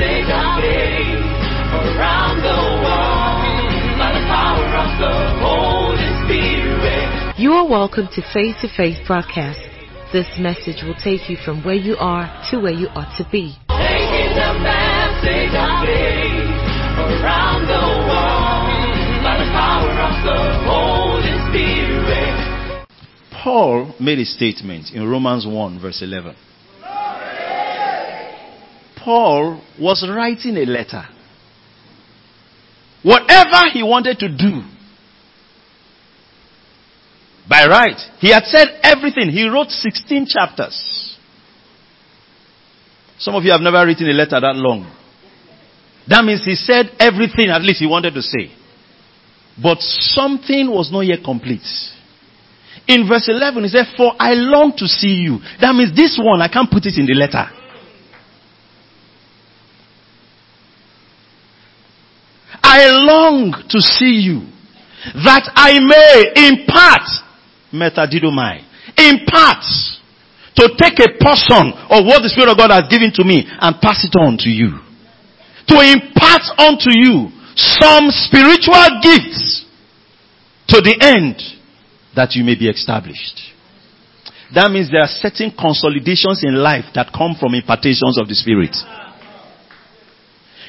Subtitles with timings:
[0.00, 3.36] message of around the world
[4.00, 5.12] by the power of the
[5.44, 7.36] Holy Spirit.
[7.38, 9.60] You are welcome to Face to Face broadcast.
[10.10, 13.56] This message will take you from where you are to where you ought to be.
[13.68, 16.48] Taking the message of faith
[17.20, 22.86] around the world by the power of the Holy Spirit.
[23.44, 26.34] Paul made a statement in Romans 1 verse 11.
[29.02, 31.04] Paul was writing a letter.
[33.02, 34.62] Whatever he wanted to do,
[37.48, 39.30] by right, he had said everything.
[39.30, 41.16] He wrote 16 chapters.
[43.18, 44.90] Some of you have never written a letter that long.
[46.08, 48.52] That means he said everything at least he wanted to say.
[49.60, 51.66] But something was not yet complete.
[52.86, 55.38] In verse 11, he said, For I long to see you.
[55.60, 57.59] That means this one, I can't put it in the letter.
[62.70, 64.46] I long to see you
[65.26, 67.02] that I may impart
[67.74, 68.62] metadidomai.
[68.94, 69.66] Impart
[70.54, 73.74] to take a portion of what the Spirit of God has given to me and
[73.82, 74.78] pass it on to you.
[75.66, 79.66] To impart unto you some spiritual gifts
[80.70, 81.42] to the end
[82.14, 83.50] that you may be established.
[84.54, 88.78] That means there are certain consolidations in life that come from impartations of the Spirit.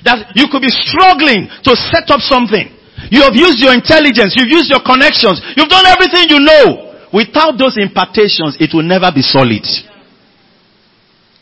[0.04, 2.70] That you could be struggling to set up something.
[3.10, 6.92] You have used your intelligence, you've used your connections, you've done everything you know.
[7.14, 9.66] Without those impartations, it will never be solid.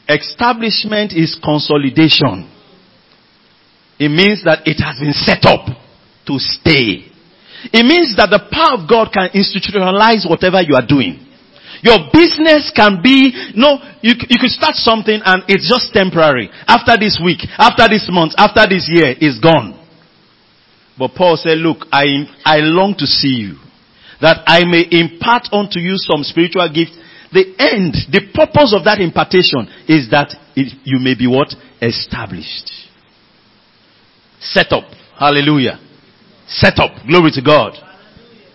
[0.10, 2.50] Establishment is consolidation.
[4.00, 5.68] It means that it has been set up
[6.26, 7.06] to stay.
[7.70, 11.28] It means that the power of God can institutionalize whatever you are doing.
[11.81, 16.49] Your business can be, no, you, you could start something and it's just temporary.
[16.67, 19.75] After this week, after this month, after this year, it's gone.
[20.97, 23.55] But Paul said, look, I, I long to see you
[24.19, 26.97] that I may impart unto you some spiritual gifts.
[27.31, 31.56] The end, the purpose of that impartation is that it, you may be what?
[31.81, 32.68] Established.
[34.41, 34.91] Set up.
[35.18, 35.79] Hallelujah.
[36.47, 36.91] Set up.
[37.07, 37.73] Glory to God.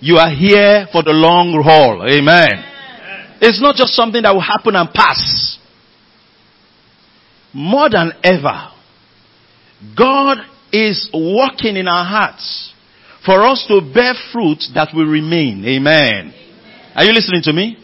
[0.01, 2.05] You are here for the long haul.
[2.05, 2.74] Amen.
[3.45, 5.59] It's not just something that will happen and pass.
[7.53, 8.73] More than ever,
[9.95, 10.39] God
[10.73, 12.73] is working in our hearts
[13.27, 15.63] for us to bear fruit that will remain.
[15.63, 16.33] Amen.
[16.97, 17.77] Are you listening to me?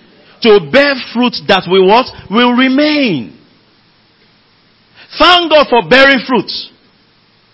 [0.42, 2.06] To bear fruit that will what?
[2.30, 3.36] Will remain.
[5.18, 6.50] Thank God for bearing fruit.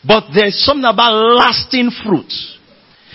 [0.06, 2.30] But there's something about lasting fruit.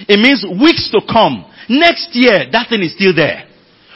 [0.09, 1.45] It means weeks to come.
[1.69, 3.47] Next year, that thing is still there.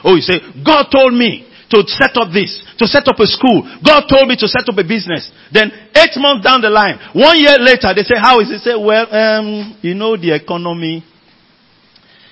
[0.06, 3.66] Oh, you say, God told me to set up this, to set up a school.
[3.84, 5.32] God told me to set up a business.
[5.52, 8.62] Then eight months down the line, one year later, they say, how is it?
[8.62, 11.04] Say, well, um, you know the economy.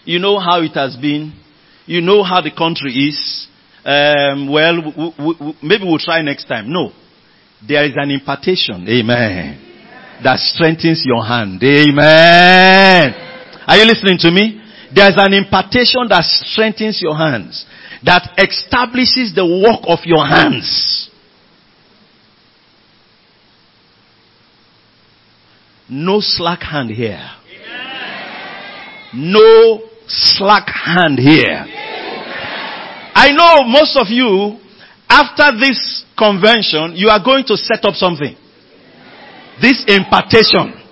[0.06, 1.34] You know how it has been.
[1.88, 3.48] You know how the country is.
[3.84, 6.72] Um, well, w- w- w- maybe we'll try next time.
[6.72, 6.92] No.
[7.68, 8.86] There is an impartation.
[8.88, 9.60] Amen.
[10.24, 11.62] That strengthens your hand.
[11.64, 13.14] Amen.
[13.66, 14.63] Are you listening to me?
[14.94, 17.66] There's an impartation that strengthens your hands.
[18.04, 21.10] That establishes the work of your hands.
[25.90, 27.30] No slack hand here.
[29.14, 31.66] No slack hand here.
[33.16, 34.60] I know most of you,
[35.08, 38.36] after this convention, you are going to set up something.
[39.62, 40.83] This impartation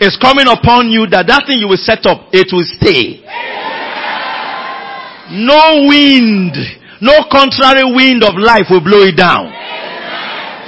[0.00, 3.22] is coming upon you that that thing you will set up, it will stay.
[5.30, 6.54] No wind,
[7.02, 9.52] no contrary wind of life will blow it down.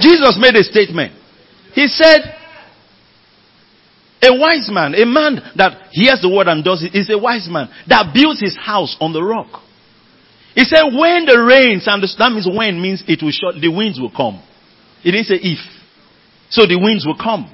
[0.02, 1.12] Jesus made a statement.
[1.72, 2.36] He said,
[4.22, 7.48] a wise man, a man that hears the word and does it, is a wise
[7.48, 9.62] man that builds his house on the rock.
[10.54, 13.70] He said, when the rains, and the, that means when means it will shut, the
[13.70, 14.42] winds will come.
[15.04, 15.62] It didn't say if.
[16.50, 17.48] So the winds will come.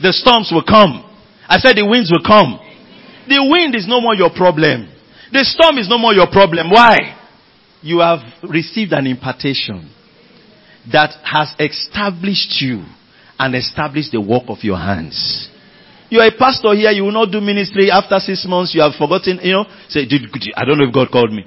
[0.00, 1.04] The storms will come.
[1.48, 2.58] I said the winds will come.
[3.28, 4.88] The wind is no more your problem.
[5.32, 6.70] The storm is no more your problem.
[6.70, 7.16] Why?
[7.82, 9.90] You have received an impartation
[10.92, 12.84] that has established you
[13.38, 15.50] and established the work of your hands.
[16.08, 18.94] You are a pastor here, you will not do ministry after six months, you have
[18.94, 20.06] forgotten, you know, say,
[20.54, 21.44] I don't know if God called me.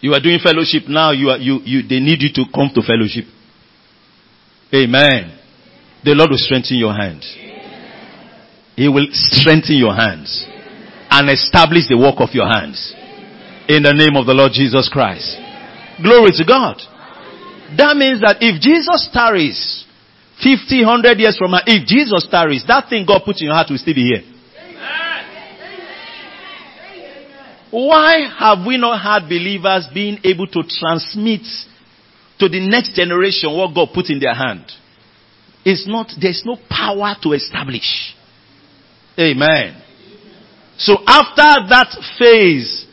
[0.00, 2.82] You are doing fellowship now, you are, you, you, they need you to come to
[2.82, 3.24] fellowship.
[4.74, 5.38] Amen.
[6.04, 7.24] The Lord will strengthen your hands.
[8.76, 10.44] He will strengthen your hands
[11.10, 12.94] and establish the work of your hands.
[13.68, 15.36] In the name of the Lord Jesus Christ.
[16.02, 16.76] Glory to God.
[17.74, 19.84] That means that if Jesus tarries
[20.42, 23.68] 50, 100 years from now, if Jesus tarries, that thing God put in your heart
[23.70, 24.22] will still be here.
[27.70, 31.42] Why have we not had believers being able to transmit
[32.38, 34.64] to the next generation what God put in their hand?
[35.64, 38.14] It's not, there's no power to establish.
[39.18, 39.82] Amen.
[40.78, 42.86] So after that phase,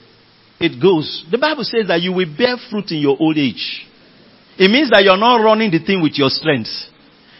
[0.59, 1.25] it goes.
[1.29, 3.85] The Bible says that you will bear fruit in your old age.
[4.57, 6.71] It means that you're not running the thing with your strength.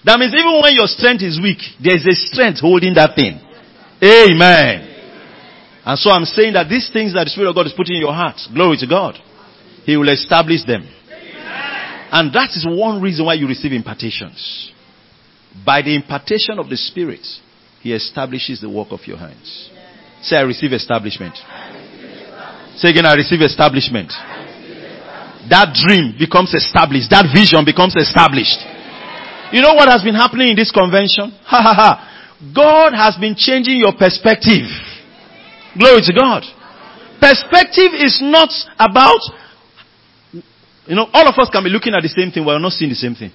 [0.03, 3.39] That means even when your strength is weak, there's a strength holding that thing.
[4.03, 4.93] Amen.
[5.85, 8.01] And so I'm saying that these things that the Spirit of God is putting in
[8.01, 9.15] your heart, glory to God,
[9.85, 10.83] He will establish them.
[12.11, 14.71] And that is one reason why you receive impartations.
[15.65, 17.25] By the impartation of the Spirit,
[17.83, 19.69] He establishes the work of your hands.
[20.23, 21.35] Say, I receive establishment.
[22.79, 24.07] Say again, I receive establishment.
[25.51, 27.11] That dream becomes established.
[27.11, 28.55] That vision becomes established.
[29.51, 31.35] You know what has been happening in this convention?
[31.43, 31.91] Ha ha ha.
[32.55, 34.63] God has been changing your perspective.
[35.75, 36.47] Glory to God.
[37.19, 39.19] Perspective is not about,
[40.87, 42.89] you know, all of us can be looking at the same thing, we're not seeing
[42.89, 43.31] the same thing.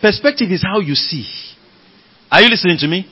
[0.00, 1.28] Perspective is how you see.
[2.32, 3.08] Are you listening to me?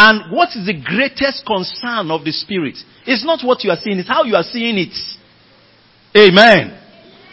[0.00, 2.80] And what is the greatest concern of the Spirit?
[3.04, 4.96] It's not what you are seeing, it's how you are seeing it.
[6.16, 6.72] Amen.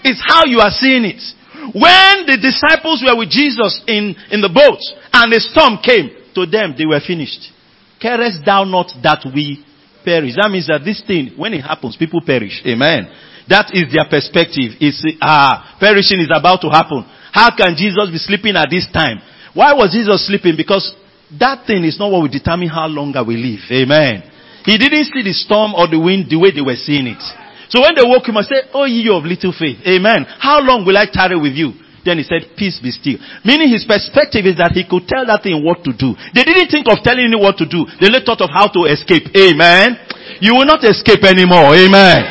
[0.04, 1.24] It's how you are seeing it.
[1.72, 4.84] When the disciples were with Jesus in, in the boat
[5.16, 7.56] and a storm came, to them they were finished.
[8.04, 9.64] Carest thou not that we
[10.04, 10.36] perish?
[10.36, 12.62] That means that this thing, when it happens, people perish.
[12.68, 13.08] Amen.
[13.48, 14.76] That is their perspective.
[14.84, 17.08] Is ah, perishing is about to happen.
[17.32, 19.24] How can Jesus be sleeping at this time?
[19.56, 20.60] Why was Jesus sleeping?
[20.60, 20.94] Because
[21.36, 23.60] that thing is not what will determine how long I will live.
[23.68, 24.24] Amen.
[24.64, 27.24] He didn't see the storm or the wind the way they were seeing it.
[27.68, 29.84] So when they woke him, I said, Oh, ye of little faith.
[29.84, 30.24] Amen.
[30.40, 31.76] How long will I tarry with you?
[32.08, 33.20] Then he said, Peace be still.
[33.44, 36.16] Meaning his perspective is that he could tell that thing what to do.
[36.32, 37.84] They didn't think of telling him what to do.
[38.00, 39.28] They only thought of how to escape.
[39.36, 40.00] Amen.
[40.40, 41.76] You will not escape anymore.
[41.76, 42.24] Amen.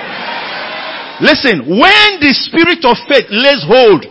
[1.21, 4.09] Listen, when the spirit of faith lays hold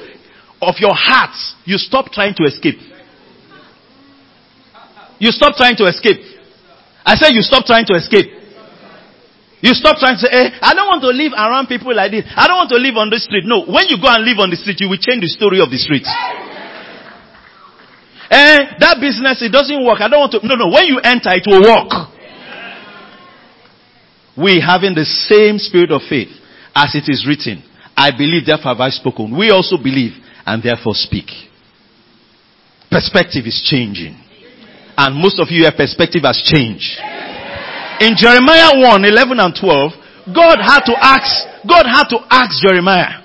[0.62, 1.34] of your heart,
[1.66, 2.78] you stop trying to escape.
[5.20, 6.20] You stop trying to escape.
[7.06, 8.28] I said you stop trying to escape.
[9.62, 12.26] You stop trying to say, eh, I don't want to live around people like this.
[12.36, 13.46] I don't want to live on the street.
[13.50, 15.72] No, when you go and live on the street, you will change the story of
[15.74, 16.06] the street.
[18.30, 20.02] Eh, that business, it doesn't work.
[20.02, 20.42] I don't want to.
[20.46, 21.90] No, no, when you enter, it will work.
[24.38, 26.34] We having the same spirit of faith
[26.76, 27.64] as it is written.
[27.96, 29.32] I believe, therefore have I spoken.
[29.38, 30.14] We also believe
[30.46, 31.32] and therefore speak.
[32.92, 34.25] Perspective is changing.
[34.98, 37.00] And most of you, your perspective has changed.
[38.00, 39.92] In Jeremiah 1, 11 and 12,
[40.36, 43.24] God had to ask, God had to ask Jeremiah.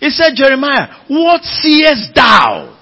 [0.00, 2.76] He said, Jeremiah, what seest thou?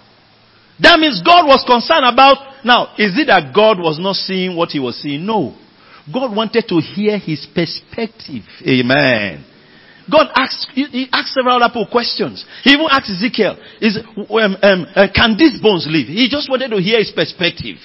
[0.80, 4.70] That means God was concerned about, now, is it that God was not seeing what
[4.70, 5.26] he was seeing?
[5.26, 5.56] No.
[6.12, 8.42] God wanted to hear his perspective.
[8.66, 9.44] Amen.
[10.10, 12.44] God asked, he asked several other questions.
[12.64, 16.08] He even asked Ezekiel, is, um, um, uh, can these bones live?
[16.08, 17.76] He just wanted to hear his perspective.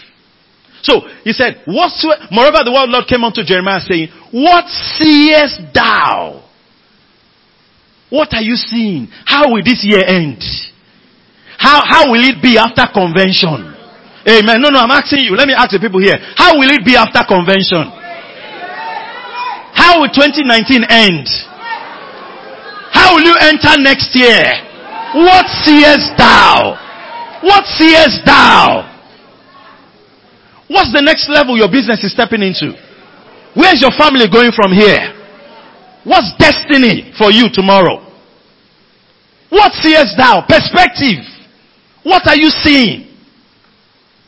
[0.81, 6.43] So he said, moreover, the word Lord came unto Jeremiah saying, What seest thou?
[8.09, 9.07] What are you seeing?
[9.25, 10.39] How will this year end?
[11.57, 13.73] How, how will it be after convention?
[14.27, 14.61] Amen.
[14.61, 15.35] No, no, I'm asking you.
[15.35, 16.15] Let me ask the people here.
[16.35, 17.87] How will it be after convention?
[19.75, 21.27] How will 2019 end?
[22.91, 24.43] How will you enter next year?
[25.15, 26.75] What seest thou?
[27.41, 28.96] What seest thou?
[30.67, 32.75] What's the next level your business is stepping into?
[33.55, 35.15] Where's your family going from here?
[36.03, 38.03] What's destiny for you tomorrow?
[39.49, 40.43] What seest thou?
[40.47, 41.23] Perspective.
[42.03, 43.07] What are you seeing?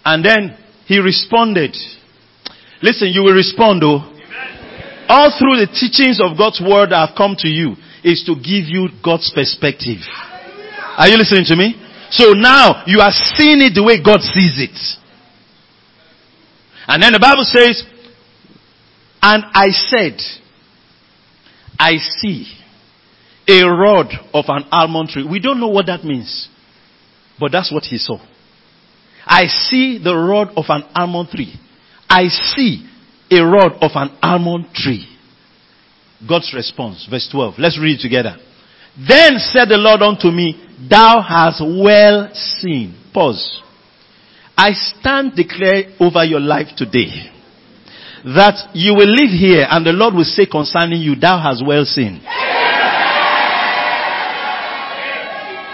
[0.03, 1.75] And then he responded.
[2.81, 4.03] Listen, you will respond though.
[5.07, 8.69] All through the teachings of God's word that have come to you is to give
[8.71, 9.99] you God's perspective.
[10.97, 11.75] Are you listening to me?
[12.11, 14.77] So now you are seeing it the way God sees it.
[16.89, 17.83] And then the Bible says,
[19.21, 20.19] and I said,
[21.77, 22.51] I see
[23.47, 25.23] a rod of an almond tree.
[25.23, 26.49] We don't know what that means,
[27.39, 28.17] but that's what he saw.
[29.23, 31.53] I see the rod of an almond tree.
[32.09, 32.89] I see
[33.29, 35.05] a rod of an almond tree.
[36.27, 37.53] God's response, verse 12.
[37.59, 38.35] Let's read it together.
[38.97, 40.55] Then said the Lord unto me,
[40.89, 42.97] Thou hast well seen.
[43.13, 43.61] Pause.
[44.59, 47.31] I stand declare over your life today
[48.27, 51.87] that you will live here and the Lord will say concerning you, thou hast well
[51.87, 52.19] seen.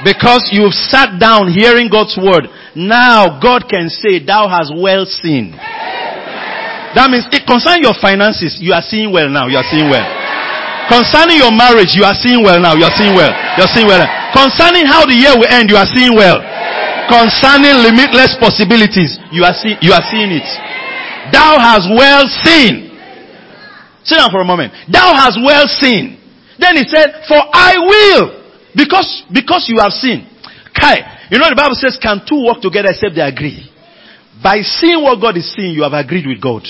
[0.06, 2.46] Because you've sat down hearing God's word.
[2.78, 5.58] Now God can say, thou hast well seen.
[6.94, 9.50] That means it concerning your finances, you are seeing well now.
[9.50, 10.06] You are seeing well.
[10.94, 12.78] Concerning your marriage, you are seeing well now.
[12.78, 13.34] You are seeing well.
[13.34, 14.06] You are seeing well.
[14.30, 16.38] Concerning how the year will end, you are seeing well.
[17.06, 20.48] Concerning limitless possibilities, you are see, you are seeing it.
[21.32, 22.92] Thou hast well seen.
[24.04, 24.74] Sit down for a moment.
[24.92, 26.18] Thou hast well seen.
[26.60, 28.46] Then he said, for I will.
[28.76, 30.30] Because, because you have seen.
[30.74, 33.70] Kai, you know the Bible says, can two walk together except they agree?
[34.44, 36.64] By seeing what God is seeing, you have agreed with God.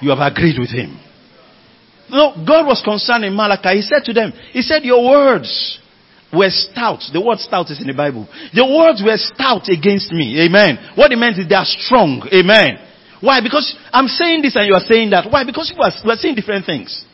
[0.00, 0.98] You have agreed with Him.
[2.10, 3.76] No, God was concerned in Malachi.
[3.76, 5.78] He said to them, He said, Your words
[6.32, 7.00] were stout.
[7.12, 8.28] The word stout is in the Bible.
[8.52, 10.40] The words were stout against me.
[10.44, 10.92] Amen.
[10.94, 12.22] What it meant is they are strong.
[12.32, 12.78] Amen.
[13.20, 13.40] Why?
[13.40, 15.30] Because I'm saying this and you are saying that.
[15.30, 15.44] Why?
[15.44, 17.04] Because you are, we are saying different things.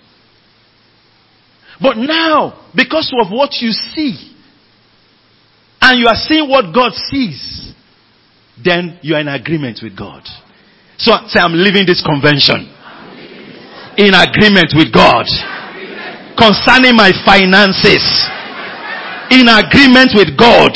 [1.81, 4.35] But now, because of what you see,
[5.81, 7.73] and you are seeing what God sees,
[8.63, 10.23] then you are in agreement with God.
[10.97, 12.71] So say, I'm leaving this convention
[13.99, 15.27] in agreement with God
[16.39, 18.03] concerning my finances,
[19.31, 20.73] in agreement with God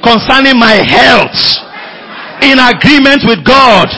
[0.00, 1.36] concerning my health,
[2.42, 3.88] in agreement with God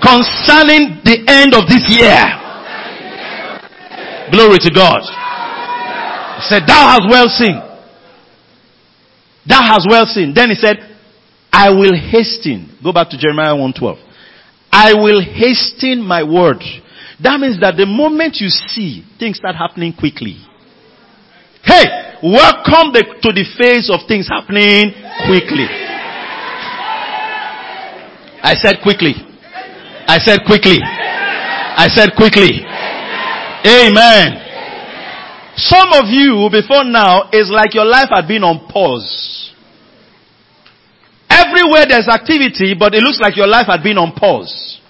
[0.00, 2.18] concerning the end of this year.
[4.32, 5.02] Glory to God.
[6.40, 7.58] He said, Thou hast well seen.
[9.46, 10.32] Thou hast well seen.
[10.34, 10.76] Then he said,
[11.52, 12.78] I will hasten.
[12.82, 13.98] Go back to Jeremiah 112.
[14.72, 16.62] I will hasten my word.
[17.22, 20.38] That means that the moment you see, things start happening quickly.
[22.22, 24.92] Welcome the, to the phase of things happening
[25.24, 25.64] quickly.
[28.44, 29.14] I said quickly.
[30.06, 30.80] I said quickly.
[30.84, 32.60] I said quickly.
[33.64, 34.36] Amen.
[35.56, 39.52] Some of you before now is like your life had been on pause.
[41.28, 44.80] Everywhere there's activity, but it looks like your life had been on pause.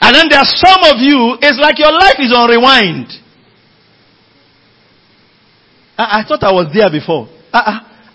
[0.00, 3.21] And then there are some of you, it's like your life is on rewind.
[5.96, 7.28] I, I thought I was there before.
[7.52, 7.60] I,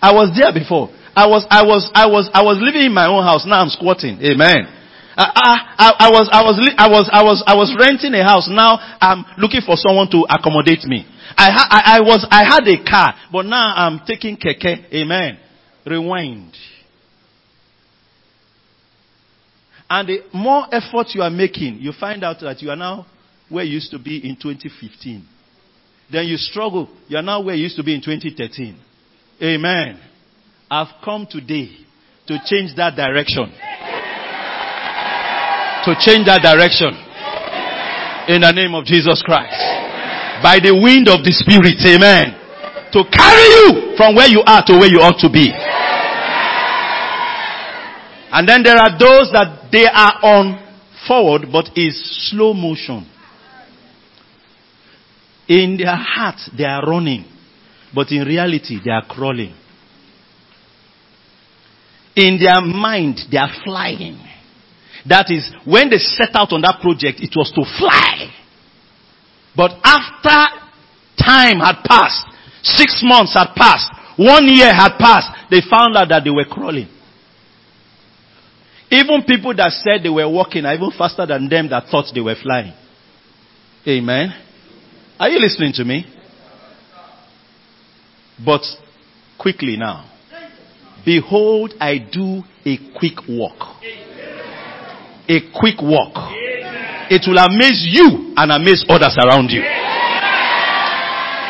[0.00, 0.90] I, I was there before.
[1.16, 3.44] I was, I was, I was, I was living in my own house.
[3.46, 4.22] Now I'm squatting.
[4.22, 4.70] Amen.
[5.18, 5.26] I,
[5.76, 8.46] I, I, was, I was, I was, I was, I was renting a house.
[8.48, 11.06] Now I'm looking for someone to accommodate me.
[11.36, 14.94] I, I, I was, I had a car, but now I'm taking keke.
[14.94, 15.38] Amen.
[15.84, 16.54] Rewind.
[19.90, 23.06] And the more effort you are making, you find out that you are now
[23.48, 25.26] where you used to be in 2015.
[26.10, 26.88] Then you struggle.
[27.08, 28.78] You are now where you used to be in 2013.
[29.42, 30.00] Amen.
[30.70, 31.70] I've come today
[32.26, 33.52] to change that direction.
[35.84, 36.92] To change that direction.
[38.28, 39.56] In the name of Jesus Christ.
[40.42, 41.80] By the wind of the Spirit.
[41.84, 42.36] Amen.
[42.92, 45.52] To carry you from where you are to where you ought to be.
[48.30, 50.60] And then there are those that they are on
[51.06, 51.96] forward, but is
[52.30, 53.08] slow motion.
[55.48, 57.24] In their heart, they are running,
[57.94, 59.54] but in reality, they are crawling.
[62.14, 64.18] In their mind, they are flying.
[65.08, 68.28] That is, when they set out on that project, it was to fly.
[69.56, 70.58] But after
[71.16, 72.26] time had passed,
[72.62, 73.88] six months had passed,
[74.18, 76.88] one year had passed, they found out that they were crawling.
[78.90, 82.20] Even people that said they were walking are even faster than them that thought they
[82.20, 82.72] were flying.
[83.86, 84.34] Amen.
[85.18, 86.06] Are you listening to me?
[88.44, 88.62] But
[89.36, 90.08] quickly now.
[91.04, 93.82] Behold, I do a quick walk.
[95.28, 96.14] A quick walk.
[97.10, 99.62] It will amaze you and amaze others around you.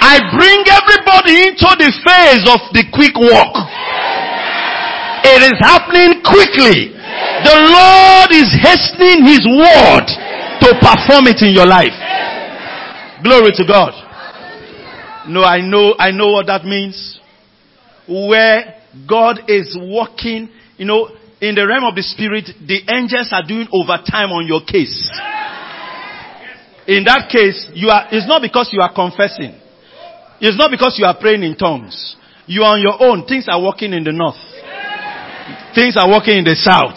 [0.00, 3.52] I bring everybody into the phase of the quick walk.
[5.28, 6.96] It is happening quickly.
[7.44, 10.08] The Lord is hastening His word
[10.64, 11.92] to perform it in your life.
[13.22, 13.92] Glory to God.
[15.28, 17.20] No, I know, I know what that means.
[18.08, 21.10] Where God is working, you know,
[21.40, 24.96] in the realm of the spirit, the angels are doing overtime on your case.
[26.88, 29.52] In that case, you are, it's not because you are confessing.
[30.40, 32.16] It's not because you are praying in tongues.
[32.46, 33.26] You are on your own.
[33.26, 34.40] Things are working in the north.
[35.76, 36.96] Things are working in the south.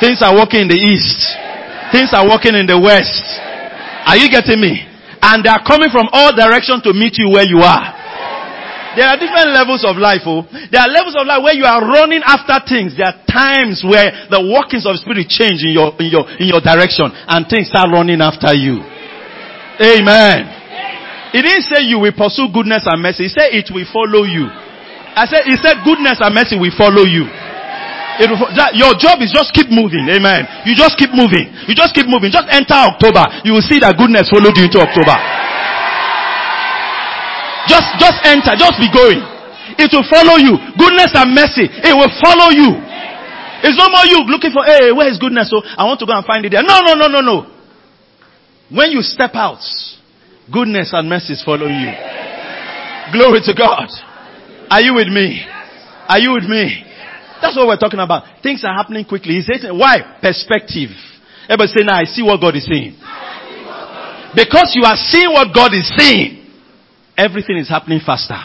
[0.00, 1.20] Things are working in the east.
[1.92, 3.20] Things are working in the west.
[4.08, 4.95] Are you getting me?
[5.22, 8.06] And they are coming from all directions to meet you where you are.
[8.96, 10.48] There are different levels of life, oh.
[10.72, 12.96] There are levels of life where you are running after things.
[12.96, 16.64] There are times where the workings of spirit change in your, in your, in your
[16.64, 18.80] direction and things start running after you.
[19.76, 20.48] Amen.
[21.36, 23.28] He didn't say you will pursue goodness and mercy.
[23.28, 24.48] He said it will follow you.
[24.48, 27.28] I said, he said goodness and mercy will follow you.
[28.16, 30.08] It will, that, your job is just keep moving.
[30.08, 30.48] Amen.
[30.64, 31.52] You just keep moving.
[31.68, 32.32] You just keep moving.
[32.32, 33.24] Just enter October.
[33.44, 35.16] You will see that goodness followed you into October.
[37.68, 38.56] Just, just enter.
[38.56, 39.20] Just be going.
[39.76, 40.56] It will follow you.
[40.80, 41.68] Goodness and mercy.
[41.68, 42.80] It will follow you.
[43.60, 45.52] It's no more you looking for, hey, where is goodness?
[45.52, 46.62] So I want to go and find it there.
[46.64, 47.36] No, no, no, no, no.
[48.72, 49.60] When you step out,
[50.52, 51.92] goodness and mercy is following you.
[53.12, 53.88] Glory to God.
[54.70, 55.44] Are you with me?
[56.08, 56.85] Are you with me?
[57.40, 58.42] That's what we're talking about.
[58.42, 59.34] Things are happening quickly.
[59.34, 60.18] He says, why?
[60.20, 60.90] Perspective.
[61.48, 62.96] Everybody say, now I see what God is saying.
[64.34, 66.44] Because you are seeing what God is saying,
[67.16, 68.36] everything is happening faster.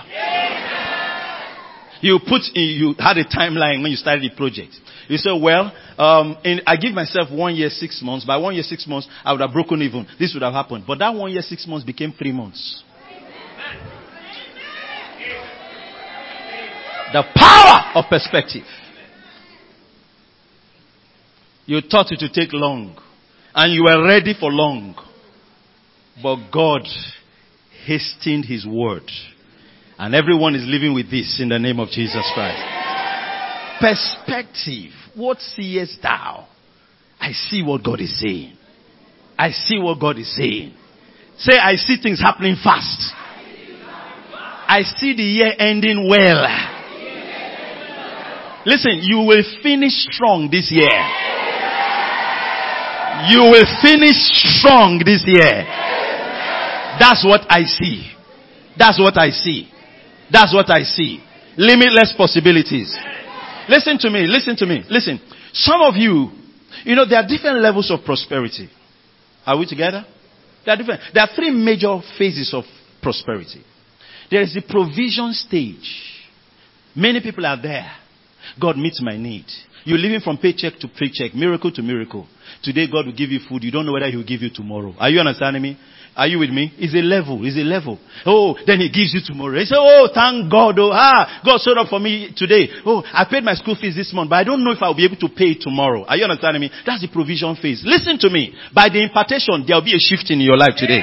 [2.01, 4.73] You put in, you had a timeline when you started the project.
[5.07, 8.25] You say, well, um, in, I give myself one year, six months.
[8.25, 10.07] By one year, six months, I would have broken even.
[10.19, 10.85] This would have happened.
[10.87, 12.83] But that one year, six months became three months.
[17.13, 18.63] The power of perspective.
[21.71, 22.97] You thought it would take long.
[23.55, 24.93] And you were ready for long.
[26.21, 26.81] But God
[27.85, 29.09] hastened his word.
[29.97, 32.61] And everyone is living with this in the name of Jesus Christ.
[33.79, 34.91] Perspective.
[35.15, 36.45] What seest thou?
[37.17, 38.57] I see what God is saying.
[39.39, 40.75] I see what God is saying.
[41.37, 43.13] Say, I see things happening fast.
[44.67, 46.43] I see the year ending well.
[48.65, 51.39] Listen, you will finish strong this year.
[53.29, 54.17] You will finish
[54.57, 55.65] strong this year.
[56.99, 58.11] That's what I see.
[58.77, 59.69] That's what I see.
[60.31, 61.23] That's what I see.
[61.57, 62.95] Limitless possibilities.
[63.69, 65.19] Listen to me, listen to me, listen.
[65.53, 66.31] Some of you,
[66.83, 68.69] you know, there are different levels of prosperity.
[69.45, 70.05] Are we together?
[70.65, 71.01] There are different.
[71.13, 72.63] There are three major phases of
[73.01, 73.63] prosperity.
[74.29, 76.21] There is the provision stage.
[76.95, 77.91] Many people are there.
[78.59, 79.45] God meets my need.
[79.83, 82.27] You're living from paycheck to paycheck, miracle to miracle.
[82.63, 83.63] Today God will give you food.
[83.63, 84.93] You don't know whether He will give you tomorrow.
[84.99, 85.77] Are you understanding me?
[86.15, 86.73] Are you with me?
[86.77, 87.39] It's a level.
[87.47, 87.97] It's a level.
[88.25, 89.57] Oh, then He gives you tomorrow.
[89.57, 90.75] He say, oh, thank God.
[90.77, 92.67] Oh, ah, God showed up for me today.
[92.85, 95.05] Oh, I paid my school fees this month, but I don't know if I'll be
[95.05, 96.03] able to pay it tomorrow.
[96.03, 96.71] Are you understanding me?
[96.85, 97.83] That's the provision phase.
[97.85, 98.53] Listen to me.
[98.75, 100.99] By the impartation, there'll be a shift in your life today.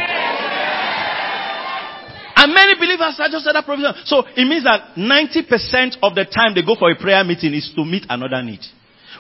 [2.39, 3.93] And many believers are just at that provision.
[4.05, 7.73] So it means that 90% of the time they go for a prayer meeting is
[7.75, 8.61] to meet another need.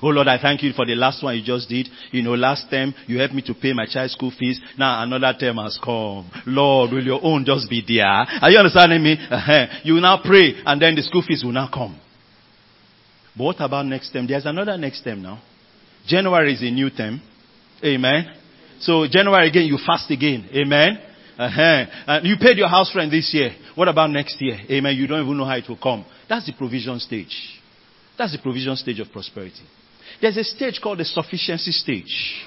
[0.02, 1.88] Oh Lord, I thank you for the last one you just did.
[2.12, 4.60] You know, last term you helped me to pay my child's school fees.
[4.78, 6.30] Now another term has come.
[6.46, 8.06] Lord, will your own just be there?
[8.06, 9.16] Are you understanding me?
[9.18, 9.66] Uh-huh.
[9.82, 11.98] You will now pray and then the school fees will now come.
[13.36, 14.26] But what about next term?
[14.26, 15.42] There's another next term now.
[16.06, 17.20] January is a new term.
[17.84, 18.34] Amen.
[18.80, 20.48] So January again, you fast again.
[20.54, 20.98] Amen.
[21.38, 22.20] Uh-huh.
[22.22, 23.50] You paid your house rent this year.
[23.74, 24.58] What about next year?
[24.70, 24.96] Amen.
[24.96, 26.04] You don't even know how it will come.
[26.28, 27.60] That's the provision stage.
[28.16, 29.62] That's the provision stage of prosperity.
[30.20, 32.46] There's a stage called the sufficiency stage.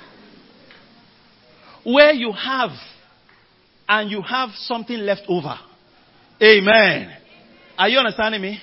[1.83, 2.71] Where you have
[3.87, 5.55] and you have something left over.
[6.41, 7.11] Amen.
[7.77, 8.59] Are you understanding me?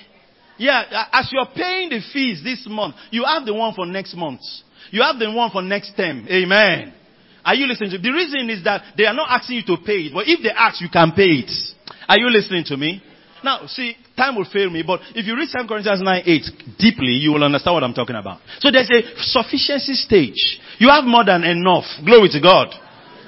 [0.57, 4.41] Yeah, as you're paying the fees this month, you have the one for next month.
[4.91, 6.27] You have the one for next term.
[6.29, 6.93] Amen.
[7.45, 8.03] Are you listening to me?
[8.03, 10.49] The reason is that they are not asking you to pay it, but if they
[10.49, 11.51] ask, you can pay it.
[12.07, 13.01] Are you listening to me?
[13.43, 17.15] Now, see, time will fail me, but if you read 2 Corinthians 9 8 deeply,
[17.15, 18.43] you will understand what I'm talking about.
[18.59, 20.59] So there's a sufficiency stage.
[20.77, 21.87] You have more than enough.
[22.03, 22.75] Glory to God.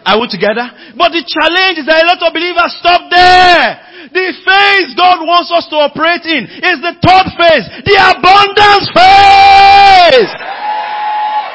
[0.03, 0.65] Are we together?
[0.97, 3.91] But the challenge is that a lot of believers stop there.
[4.09, 10.33] The phase God wants us to operate in is the third phase, the abundance phase.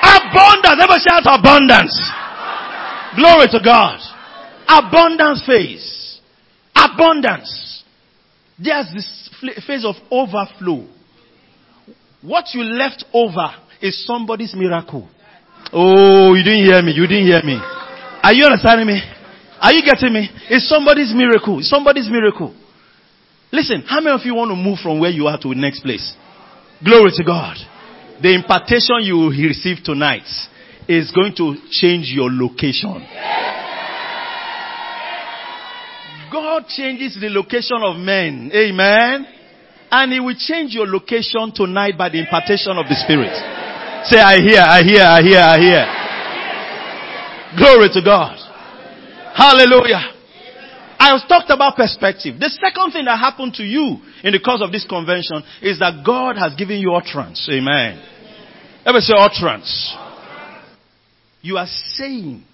[0.06, 0.78] Abundance.
[0.78, 1.94] Never shout abundance.
[3.18, 3.98] Glory to God.
[4.68, 6.20] Abundance phase.
[6.76, 7.82] Abundance.
[8.58, 9.25] There's this
[9.66, 10.86] phase of overflow.
[12.22, 13.48] What you left over
[13.80, 15.08] is somebody's miracle.
[15.72, 16.92] Oh, you didn't hear me.
[16.92, 17.58] You didn't hear me.
[18.22, 19.00] Are you understanding me?
[19.60, 20.28] Are you getting me?
[20.50, 21.58] It's somebody's miracle.
[21.58, 22.54] It's somebody's miracle.
[23.52, 25.80] Listen, how many of you want to move from where you are to the next
[25.80, 26.14] place?
[26.84, 27.56] Glory to God.
[28.20, 30.26] The impartation you will receive tonight
[30.88, 33.06] is going to change your location.
[36.32, 38.50] God changes the location of men.
[38.52, 39.26] Amen.
[39.90, 43.34] And He will change your location tonight by the impartation of the Spirit.
[44.06, 45.84] Say, I hear, I hear, I hear, I hear.
[47.58, 48.36] Glory to God.
[49.34, 50.12] Hallelujah.
[50.98, 52.40] I have talked about perspective.
[52.40, 56.02] The second thing that happened to you in the course of this convention is that
[56.04, 57.48] God has given you utterance.
[57.52, 58.02] Amen.
[58.84, 59.94] Ever say utterance?
[61.42, 62.44] You are saying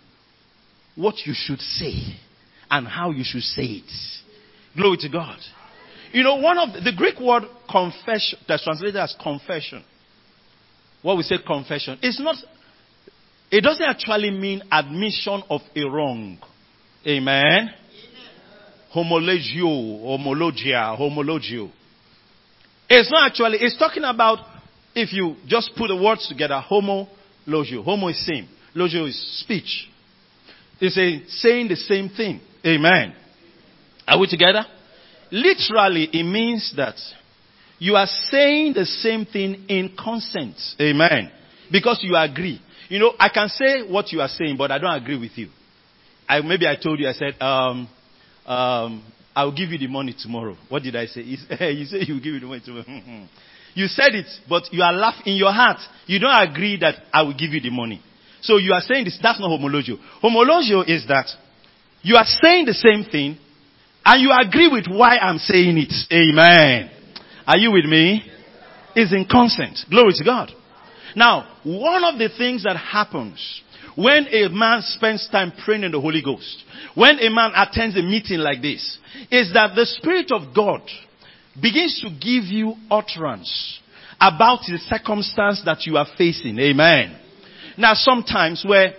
[0.96, 2.18] what you should say
[2.72, 3.92] and how you should say it.
[4.74, 5.36] Glory to God.
[6.12, 9.84] You know, one of the, the Greek word confession, that's translated as confession.
[11.02, 11.98] What we say confession.
[12.02, 12.36] It's not,
[13.50, 16.38] it doesn't actually mean admission of a wrong.
[17.06, 17.70] Amen.
[18.94, 21.70] Homologio, homologia, homologio.
[22.88, 24.38] It's not actually, it's talking about
[24.94, 27.06] if you just put the words together, homo,
[27.46, 27.84] logio.
[27.84, 28.48] Homo is same.
[28.74, 29.88] Logio is speech.
[30.80, 32.40] It's a, saying the same thing.
[32.64, 33.14] Amen.
[34.06, 34.64] Are we together?
[35.30, 36.94] Literally, it means that
[37.78, 40.56] you are saying the same thing in consent.
[40.80, 41.30] Amen.
[41.70, 42.60] Because you agree.
[42.88, 45.48] You know, I can say what you are saying, but I don't agree with you.
[46.28, 47.88] I, maybe I told you, I said, um,
[48.46, 50.56] um, I'll give you the money tomorrow.
[50.68, 51.22] What did I say?
[51.22, 51.36] You
[51.86, 52.84] say you will give you the money tomorrow.
[53.74, 55.78] you said it, but you are laughing in your heart.
[56.06, 58.02] You don't agree that I will give you the money.
[58.42, 59.96] So you are saying this, that's not homologio.
[60.22, 61.26] Homologio is that
[62.02, 63.38] you are saying the same thing
[64.04, 65.92] and you agree with why I'm saying it.
[66.12, 66.90] Amen.
[67.46, 68.22] Are you with me?
[68.94, 69.78] Is in consent.
[69.88, 70.50] Glory to God.
[71.16, 73.62] Now, one of the things that happens
[73.96, 78.02] when a man spends time praying in the Holy Ghost, when a man attends a
[78.02, 78.98] meeting like this,
[79.30, 80.82] is that the Spirit of God
[81.60, 83.80] begins to give you utterance
[84.20, 86.58] about the circumstance that you are facing.
[86.58, 87.18] Amen.
[87.76, 88.92] Now, sometimes where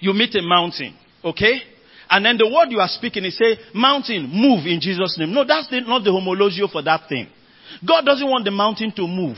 [0.00, 1.60] you meet a mountain, okay?
[2.08, 5.32] And then the word you are speaking is say, mountain, move in Jesus' name.
[5.32, 7.28] No, that's the, not the homologio for that thing.
[7.86, 9.36] God doesn't want the mountain to move.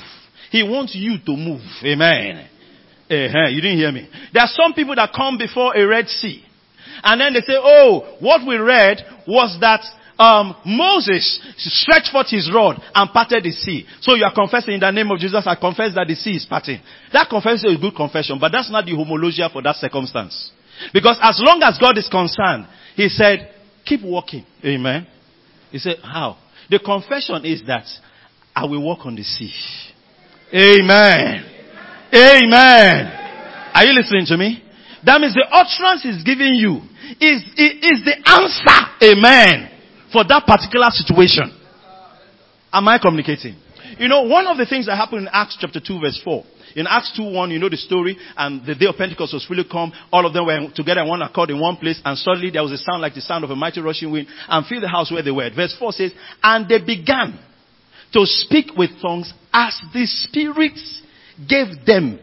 [0.50, 1.62] He wants you to move.
[1.85, 2.48] Amen.
[3.11, 3.48] Uh-huh.
[3.48, 4.09] You didn't hear me.
[4.33, 6.44] There are some people that come before a Red Sea.
[7.02, 9.81] And then they say, oh, what we read was that
[10.18, 13.87] um, Moses stretched forth his rod and parted the sea.
[14.00, 16.44] So you are confessing in the name of Jesus, I confess that the sea is
[16.44, 16.81] parting.
[17.12, 20.50] That confession is a good confession, but that's not the homologia for that circumstance.
[20.92, 24.44] Because as long as God is concerned, He said, keep walking.
[24.64, 25.06] Amen.
[25.70, 26.36] He said, how?
[26.70, 27.86] The confession is that
[28.54, 29.52] I will walk on the sea.
[30.52, 31.44] Amen.
[32.14, 33.12] Amen.
[33.74, 34.62] Are you listening to me?
[35.04, 36.80] That means the utterance is giving you
[37.20, 39.14] is, is the answer.
[39.14, 39.70] Amen.
[40.12, 41.54] For that particular situation.
[42.72, 43.56] Am I communicating?
[43.98, 46.44] You know, one of the things that happened in Acts chapter 2 verse 4
[46.76, 49.92] in Acts 2.1, you know the story, and the day of Pentecost was fully come.
[50.12, 52.72] All of them were together in one accord in one place, and suddenly there was
[52.72, 55.22] a sound like the sound of a mighty rushing wind, and filled the house where
[55.22, 55.50] they were.
[55.54, 57.38] Verse 4 says, And they began
[58.12, 60.78] to speak with tongues as the Spirit
[61.48, 62.18] gave them.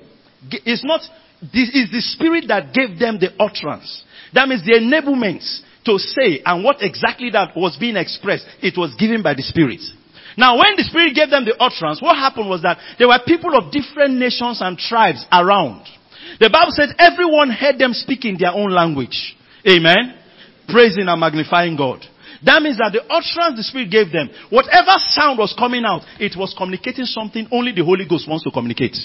[0.50, 1.02] It's not,
[1.42, 4.04] this is the Spirit that gave them the utterance.
[4.34, 5.44] That means the enablement
[5.86, 9.82] to say, and what exactly that was being expressed, it was given by the Spirit.
[10.38, 13.56] Now, when the Spirit gave them the utterance, what happened was that there were people
[13.56, 15.88] of different nations and tribes around.
[16.40, 19.36] The Bible said everyone heard them speak in their own language.
[19.68, 20.20] Amen.
[20.68, 22.04] Praising and magnifying God.
[22.44, 26.36] That means that the utterance the Spirit gave them, whatever sound was coming out, it
[26.38, 28.98] was communicating something only the Holy Ghost wants to communicate.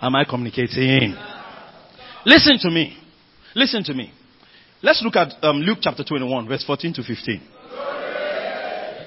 [0.00, 1.14] Am I communicating?
[2.24, 2.96] Listen to me.
[3.54, 4.12] Listen to me.
[4.82, 7.40] Let's look at um, Luke chapter 21, verse 14 to 15.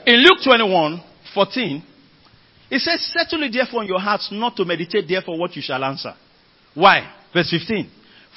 [0.08, 1.02] In Luke 21,
[1.36, 1.84] 14,
[2.72, 6.14] it says, it therefore in your hearts not to meditate therefore what you shall answer.
[6.74, 7.14] Why?
[7.34, 7.92] Verse 15.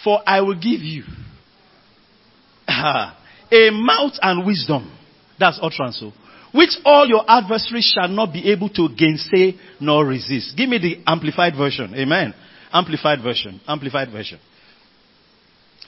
[0.04, 1.04] For I will give you
[2.68, 4.92] a mouth and wisdom.
[5.38, 5.98] That's utterance.
[6.00, 6.12] So,
[6.52, 10.56] which all your adversaries shall not be able to gainsay nor resist.
[10.56, 11.94] Give me the amplified version.
[11.94, 12.34] Amen.
[12.72, 13.60] Amplified version.
[13.66, 14.38] Amplified version.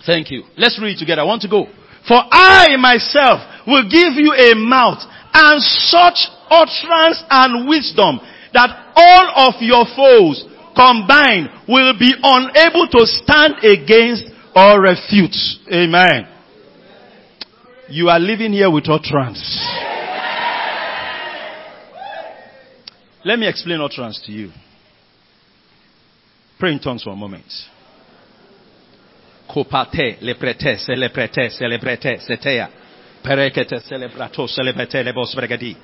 [0.07, 0.45] Thank you.
[0.57, 1.23] Let's read together.
[1.23, 1.67] I want to go.
[2.09, 4.99] For I myself will give you a mouth
[5.35, 8.21] and such utterance and wisdom
[8.53, 15.37] that all of your foes combined will be unable to stand against or refute.
[15.73, 16.27] Amen.
[17.89, 19.41] You are living here with utterance.
[23.25, 24.51] Let me explain utterance to you.
[26.59, 27.45] Pray in tongues for a moment.
[29.49, 32.71] Kopate, leprete, celebrete, celebrete, setea.
[33.23, 35.77] Perekete, celebrato, celebrete, lebos bregadi.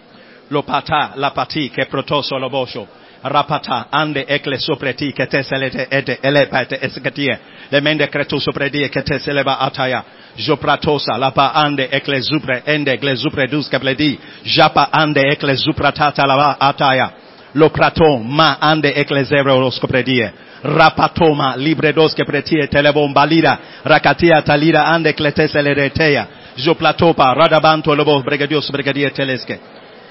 [0.49, 2.87] Lopata, lapati, ke protoso lobosho.
[3.23, 7.39] Rapata, ande ekle sopreti, ke te selete ete, elepate, eskatie.
[7.71, 10.05] Le mende kreto sopredi, ke te seleba ataya.
[10.37, 14.19] Jopratosa, lapa ande ekle zupre, ende gle zupre dus kabledi.
[14.45, 17.11] Japa ande ekle zupratata lava ataya.
[17.55, 20.33] Lo prato, ma ande ekle zero roskopredie.
[20.63, 23.59] Rapatoma, libre dos que pretie telebombalida.
[23.85, 26.27] Rakatia talida ande kleteseleretea.
[26.57, 29.59] Joplatopa, radabanto lobo bregadios bregadia teleske.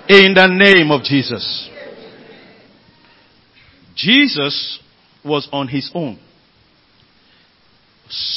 [0.08, 1.70] In the name of Jesus.
[3.96, 4.80] Jesus
[5.24, 6.20] was on his own.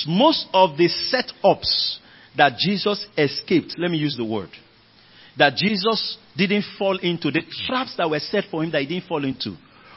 [0.07, 1.98] Most of the setups
[2.37, 3.74] that Jesus escaped.
[3.76, 4.48] Let me use the word.
[5.37, 9.09] That Jesus didn't fall into the traps that were set for him that he didn't
[9.09, 9.57] fall into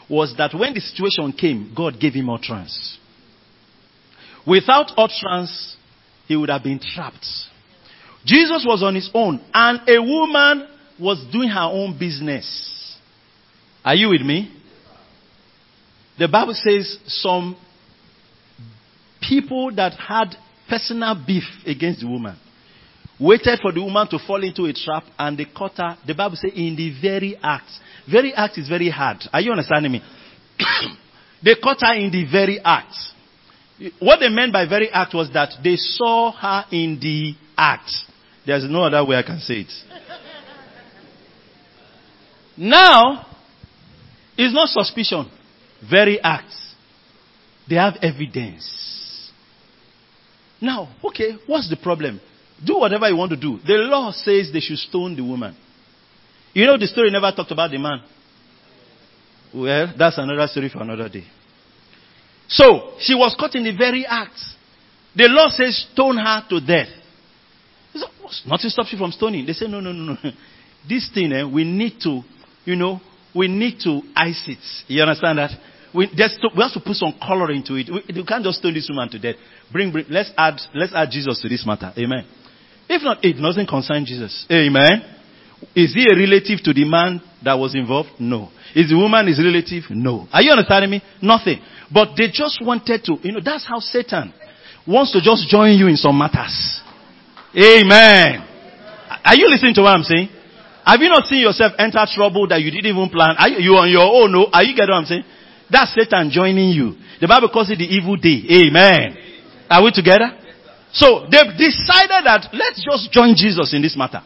[0.09, 2.97] was that when the situation came, God gave him utterance.
[4.45, 5.77] Without utterance,
[6.27, 7.25] he would have been trapped.
[8.25, 10.67] Jesus was on his own, and a woman
[11.01, 12.97] was doing her own business.
[13.83, 14.55] Are you with me?
[16.19, 17.57] The Bible says some
[19.21, 20.35] people that had
[20.69, 22.37] personal beef against the woman
[23.21, 25.95] waited for the woman to fall into a trap and they caught her.
[26.05, 27.69] The Bible says in the very act.
[28.09, 29.17] Very act is very hard.
[29.31, 30.01] Are you understanding me?
[31.43, 32.95] they caught her in the very act.
[33.99, 37.91] What they meant by very act was that they saw her in the act.
[38.45, 39.71] There's no other way I can say it.
[42.61, 43.25] Now,
[44.37, 45.27] it's not suspicion.
[45.89, 46.75] Very acts.
[47.67, 49.31] They have evidence.
[50.61, 52.21] Now, okay, what's the problem?
[52.63, 53.57] Do whatever you want to do.
[53.65, 55.57] The law says they should stone the woman.
[56.53, 58.03] You know the story never talked about the man.
[59.55, 61.23] Well, that's another story for another day.
[62.47, 64.37] So, she was caught in the very act.
[65.15, 66.89] The law says stone her to death.
[68.45, 69.47] Nothing stops you from stoning.
[69.47, 70.31] They say, no, no, no, no.
[70.87, 72.21] This thing, eh, we need to,
[72.65, 72.99] you know,
[73.35, 74.59] we need to ice it.
[74.87, 75.51] You understand that?
[75.93, 77.89] We, to, we have to put some color into it.
[77.91, 79.35] We, you can't just stone this woman to death.
[79.71, 81.91] Bring, bring, let's add, let's add Jesus to this matter.
[81.97, 82.25] Amen.
[82.87, 84.45] If not, it doesn't concern Jesus.
[84.51, 85.01] Amen.
[85.75, 88.09] Is he a relative to the man that was involved?
[88.19, 88.49] No.
[88.75, 89.83] Is the woman his relative?
[89.91, 90.27] No.
[90.31, 91.01] Are you understanding me?
[91.21, 91.61] Nothing.
[91.93, 94.33] But they just wanted to, you know, that's how Satan
[94.87, 96.81] wants to just join you in some matters.
[97.55, 98.47] Amen.
[99.23, 100.29] Are you listening to what I'm saying?
[100.85, 103.35] Have you not seen yourself enter trouble that you didn't even plan?
[103.37, 104.31] Are you, you on your own?
[104.31, 104.47] No.
[104.51, 105.23] Are you getting what I'm saying?
[105.69, 106.95] That's Satan joining you.
[107.19, 108.43] The Bible calls it the evil day.
[108.65, 109.15] Amen.
[109.69, 110.37] Are we together?
[110.91, 114.21] So they've decided that let's just join Jesus in this matter.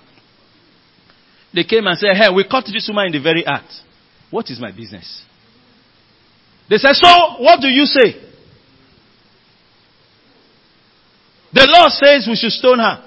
[1.53, 3.71] They came and said, Hey, we caught this woman in the very act.
[4.31, 5.23] What is my business?
[6.69, 7.07] They said, So,
[7.39, 8.25] what do you say?
[11.53, 13.03] The law says we should stone her.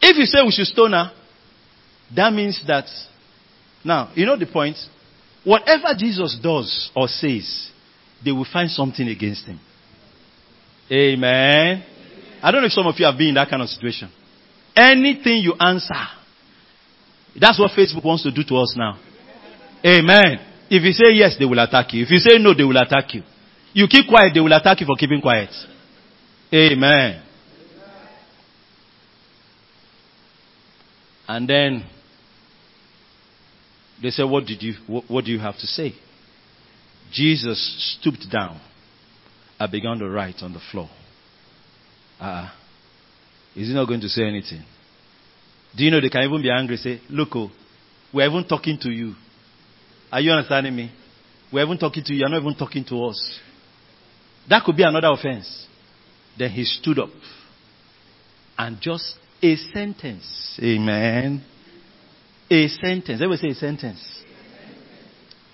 [0.00, 1.10] If you say we should stone her,
[2.14, 2.84] that means that,
[3.84, 4.76] now, you know the point?
[5.44, 7.70] Whatever Jesus does or says,
[8.24, 9.60] they will find something against him.
[10.90, 11.84] Amen.
[12.42, 14.10] I don't know if some of you have been in that kind of situation.
[14.74, 15.94] Anything you answer,
[17.38, 18.98] that's what Facebook wants to do to us now.
[19.84, 20.38] Amen.
[20.68, 22.02] If you say yes, they will attack you.
[22.02, 23.22] If you say no, they will attack you.
[23.72, 25.50] You keep quiet, they will attack you for keeping quiet.
[26.52, 27.22] Amen.
[31.28, 31.84] And then
[34.02, 35.94] they said, What did you what, what do you have to say?
[37.12, 38.60] Jesus stooped down
[39.58, 40.88] and began to write on the floor.
[42.20, 42.48] Uh,
[43.54, 44.64] is he not going to say anything?
[45.76, 46.76] Do you know they can even be angry?
[46.76, 47.50] Say, look, oh,
[48.12, 49.14] we're even talking to you.
[50.10, 50.90] Are you understanding me?
[51.52, 52.20] We're even talking to you.
[52.20, 53.40] You're not even talking to us.
[54.48, 55.66] That could be another offense.
[56.38, 57.10] Then he stood up
[58.58, 60.58] and just a sentence.
[60.62, 61.44] Amen.
[62.50, 63.20] A sentence.
[63.20, 64.24] Everybody say a sentence.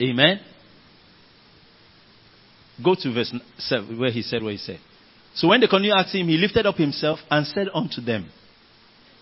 [0.00, 0.40] Amen.
[2.82, 4.78] Go to verse 7 where he said what he said.
[5.34, 8.28] So when they continued asking him, he lifted up himself and said unto them,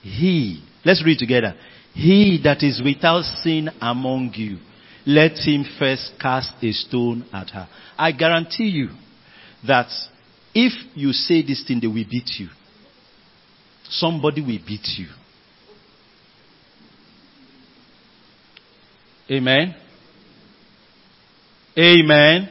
[0.02, 1.54] He, let's read together.
[1.94, 4.58] He that is without sin among you,
[5.06, 7.68] let him first cast a stone at her.
[7.98, 8.88] I guarantee you
[9.66, 9.88] that
[10.54, 12.48] if you say this thing, they will beat you.
[13.88, 15.06] Somebody will beat you.
[19.30, 19.74] Amen.
[21.78, 22.48] Amen.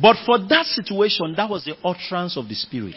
[0.00, 2.96] But for that situation, that was the utterance of the Spirit.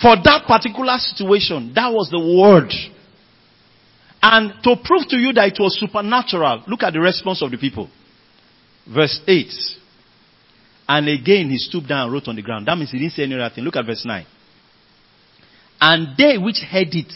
[0.00, 2.70] For that particular situation, that was the word.
[4.22, 7.56] And to prove to you that it was supernatural, look at the response of the
[7.56, 7.88] people.
[8.86, 9.46] Verse 8.
[10.88, 12.68] And again he stooped down and wrote on the ground.
[12.68, 13.64] That means he didn't say any other thing.
[13.64, 14.26] Look at verse 9.
[15.80, 17.12] And they which heard it,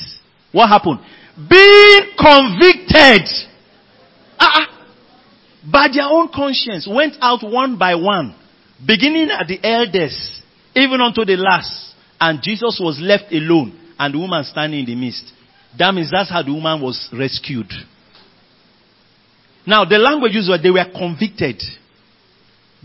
[0.53, 1.01] what happened?
[1.37, 3.29] Being convicted.
[4.39, 4.61] Ah, ah.
[4.63, 4.77] Uh-uh
[5.71, 8.37] by their own conscience, went out one by one,
[8.87, 10.43] beginning at the eldest,
[10.75, 11.95] even unto the last.
[12.21, 15.33] And Jesus was left alone, and the woman standing in the midst.
[15.79, 17.71] That means that's how the woman was rescued.
[19.67, 21.61] Now, the language used was they were convicted.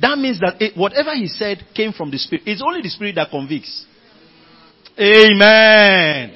[0.02, 2.44] That means that it, whatever he said came from the Spirit.
[2.48, 3.86] It's only the Spirit that convicts.
[5.00, 6.34] Amen.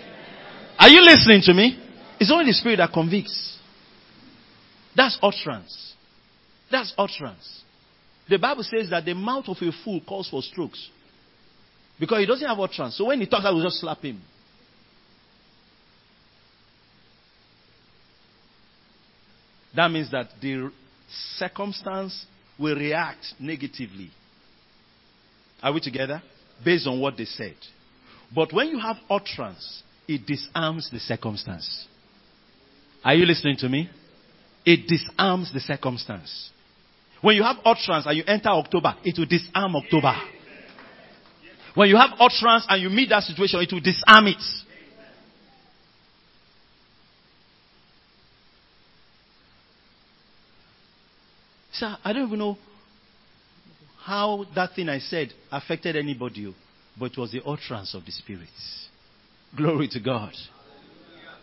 [0.78, 1.85] Are you listening to me?
[2.26, 3.60] It's only the Spirit that convicts.
[4.96, 5.94] That's utterance.
[6.72, 7.62] That's utterance.
[8.28, 10.90] The Bible says that the mouth of a fool calls for strokes.
[12.00, 12.98] Because he doesn't have utterance.
[12.98, 14.24] So when he talks, I will just slap him.
[19.76, 20.72] That means that the
[21.38, 22.26] circumstance
[22.58, 24.10] will react negatively.
[25.62, 26.24] Are we together?
[26.64, 27.58] Based on what they said.
[28.34, 31.88] But when you have utterance, it disarms the circumstance.
[33.06, 33.88] Are you listening to me?
[34.66, 36.50] It disarms the circumstance.
[37.22, 40.14] When you have utterance and you enter October, it will disarm October.
[41.76, 44.42] When you have utterance and you meet that situation, it will disarm it.
[51.74, 52.58] Sir, I don't even know
[54.04, 56.56] how that thing I said affected anybody,
[56.98, 58.48] but it was the utterance of the Spirit.
[59.56, 60.34] Glory to God.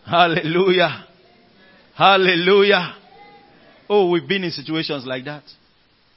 [0.05, 1.05] Hallelujah.
[1.95, 2.95] Hallelujah.
[3.89, 5.43] Oh, we've been in situations like that.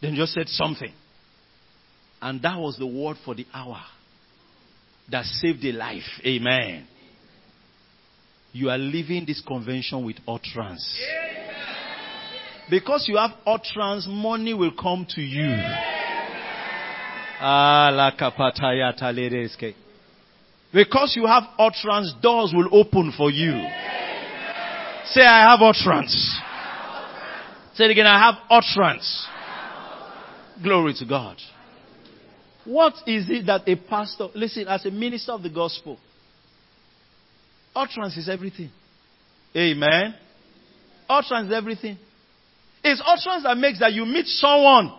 [0.01, 0.93] Then just said something.
[2.21, 3.81] And that was the word for the hour
[5.11, 6.21] that saved a life.
[6.25, 6.87] Amen.
[8.53, 10.99] You are leaving this convention with utterance.
[12.71, 15.55] Because you have utterance, money will come to you.
[20.73, 23.53] Because you have utterance, doors will open for you.
[25.11, 26.40] Say, I have utterance.
[27.75, 29.27] Say it again, I have utterance.
[30.62, 31.37] Glory to God.
[32.64, 35.99] What is it that a pastor, listen, as a minister of the gospel,
[37.75, 38.71] utterance is everything.
[39.55, 40.14] Amen.
[41.09, 41.99] Utterance is everything.
[42.83, 44.92] It's utterance that makes that you meet someone.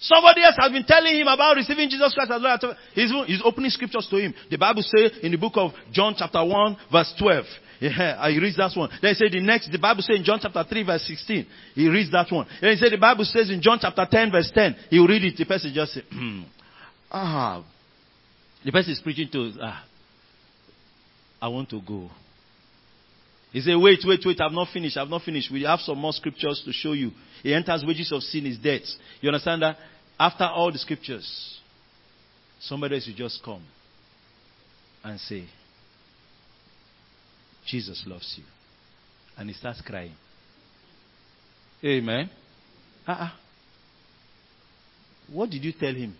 [0.00, 2.76] Somebody else has been telling him about receiving Jesus Christ as Lord.
[2.94, 4.34] He's, he's opening scriptures to him.
[4.50, 7.44] The Bible says in the book of John chapter 1 verse 12.
[7.84, 8.88] Yeah, he reads that one.
[9.02, 11.46] Then he said the next, the Bible says in John chapter 3 verse 16.
[11.74, 12.46] He reads that one.
[12.60, 14.76] Then he said the Bible says in John chapter 10 verse 10.
[14.88, 15.36] He will read it.
[15.36, 16.02] The person just say,
[17.10, 17.62] ah.
[18.64, 19.84] The person is preaching to, ah,
[21.42, 22.08] I want to go.
[23.52, 25.50] He said, wait, wait, wait, I've not finished, I've not finished.
[25.52, 27.10] We have some more scriptures to show you.
[27.42, 28.80] He enters wages of sin is death.
[29.20, 29.76] You understand that?
[30.18, 31.60] After all the scriptures,
[32.60, 33.62] somebody else will just come
[35.04, 35.44] and say,
[37.66, 38.44] Jesus loves you.
[39.36, 40.14] And he starts crying.
[41.84, 42.30] Amen.
[43.06, 43.30] Uh-uh.
[45.32, 46.14] What did you tell him?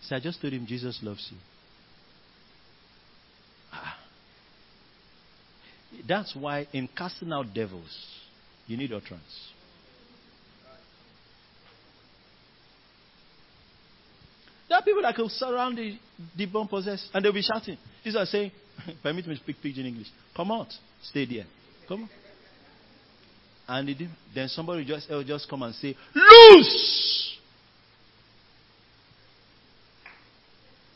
[0.00, 1.36] He said, I just told him Jesus loves you.
[3.72, 3.82] Ah.
[3.84, 3.96] ah.
[6.06, 8.06] That's why in casting out devils,
[8.66, 9.50] you need utterance.
[14.68, 15.98] There are people that can surround the
[16.36, 17.76] demon possessed and they'll be shouting.
[18.04, 18.52] These are saying,
[19.02, 20.08] permit me to speak pidgin English.
[20.36, 20.72] Come out.
[21.02, 21.46] Stay there.
[21.88, 22.10] Come on.
[23.68, 27.38] And then somebody just will just come and say, Loose!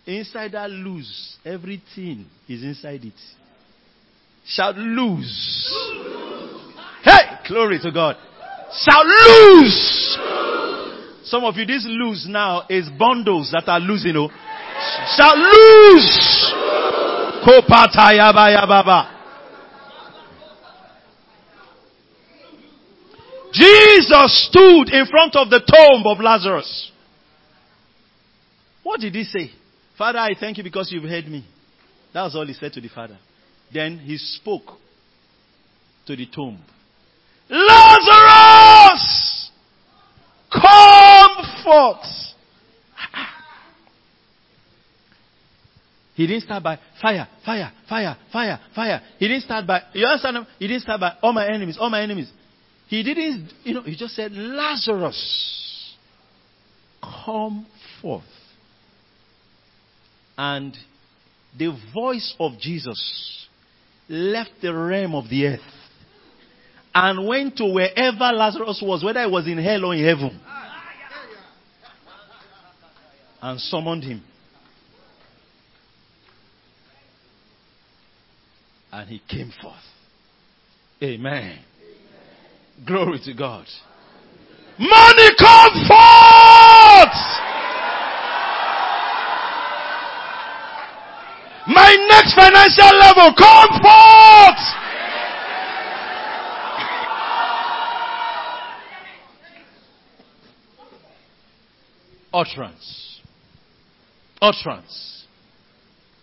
[0.06, 3.14] Inside that loose, everything is inside it.
[4.44, 5.72] Shout loose.
[7.02, 8.16] Hey, glory to God.
[8.70, 10.18] Shout loose.
[11.24, 14.28] Some of you, this loose now is bundles that are loose, you know.
[15.16, 16.43] Shout loose.
[23.52, 26.90] Jesus stood in front of the tomb of Lazarus.
[28.82, 29.50] What did he say?
[29.96, 31.46] Father, I thank you because you've heard me.
[32.12, 33.16] That was all he said to the Father.
[33.72, 34.72] Then he spoke
[36.06, 36.60] to the tomb.
[37.48, 39.04] Lazarus!
[40.52, 42.33] Come forth!
[46.14, 49.02] He didn't start by fire, fire, fire, fire, fire.
[49.18, 50.36] He didn't start by, you understand?
[50.38, 50.46] Him.
[50.58, 52.30] He didn't start by all my enemies, all my enemies.
[52.86, 55.96] He didn't, you know, he just said, Lazarus,
[57.02, 57.66] come
[58.00, 58.22] forth.
[60.38, 60.76] And
[61.58, 63.48] the voice of Jesus
[64.08, 65.60] left the realm of the earth
[66.94, 70.40] and went to wherever Lazarus was, whether it was in hell or in heaven,
[73.42, 74.22] and summoned him.
[78.96, 79.74] And he came forth.
[81.02, 81.32] Amen.
[81.32, 81.58] Amen.
[82.86, 83.66] Glory to God.
[84.78, 87.16] Money come forth!
[91.66, 94.62] My next financial level, come forth!
[102.32, 103.20] Utterance.
[104.40, 105.26] Utterance.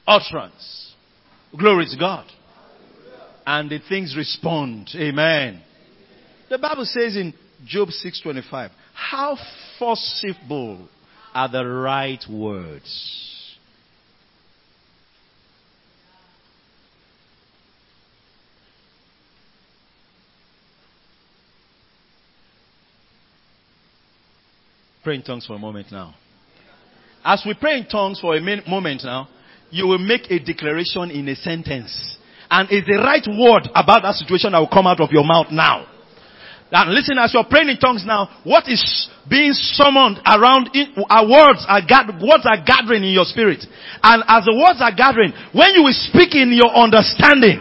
[0.07, 0.95] Utterance.
[1.57, 2.31] Glory to God
[3.45, 4.89] and the things respond.
[4.95, 5.61] Amen.
[6.49, 7.33] The Bible says in
[7.65, 9.37] Job 6:25, how
[9.79, 10.87] forcible
[11.33, 13.37] are the right words?
[25.03, 26.13] Pray in tongues for a moment now.
[27.23, 29.27] As we pray in tongues for a moment now,
[29.71, 32.17] you will make a declaration in a sentence.
[32.51, 35.47] And it's the right word about that situation that will come out of your mouth
[35.55, 35.87] now.
[36.71, 38.79] And listen, as you're praying in tongues now, what is
[39.27, 41.83] being summoned around, in, our words are,
[42.19, 43.63] words are gathering in your spirit.
[44.03, 47.59] And as the words are gathering, when you will speak in your understanding,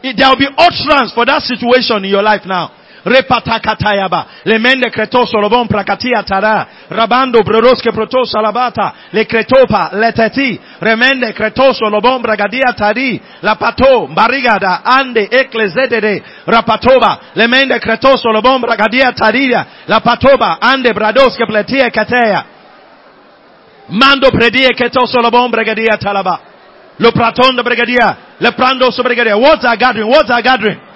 [0.00, 2.81] there will be utterance for that situation in your life now.
[3.04, 4.26] Repatakatayaba.
[4.44, 6.66] Lemende kreto solobon prakatia tara.
[6.88, 8.92] Rabando breroske proto salabata.
[9.10, 10.60] Le kretopa leteti.
[10.78, 13.20] Remende kreto solobon bragadia tari.
[13.40, 16.22] Lapato barigada ande eklezedede.
[16.46, 17.18] Rapatoba.
[17.34, 19.66] Lemende kreto solobon bragadia taria.
[19.86, 22.44] Lapatoba ande bradoske pletie kateya.
[23.88, 26.40] Mando predie keto solobon bragadia talaba.
[26.98, 28.16] Lo praton de bragadia.
[28.38, 29.36] Le prando so bragadia.
[29.36, 30.08] What's our gathering?
[30.08, 30.91] What's our gathering?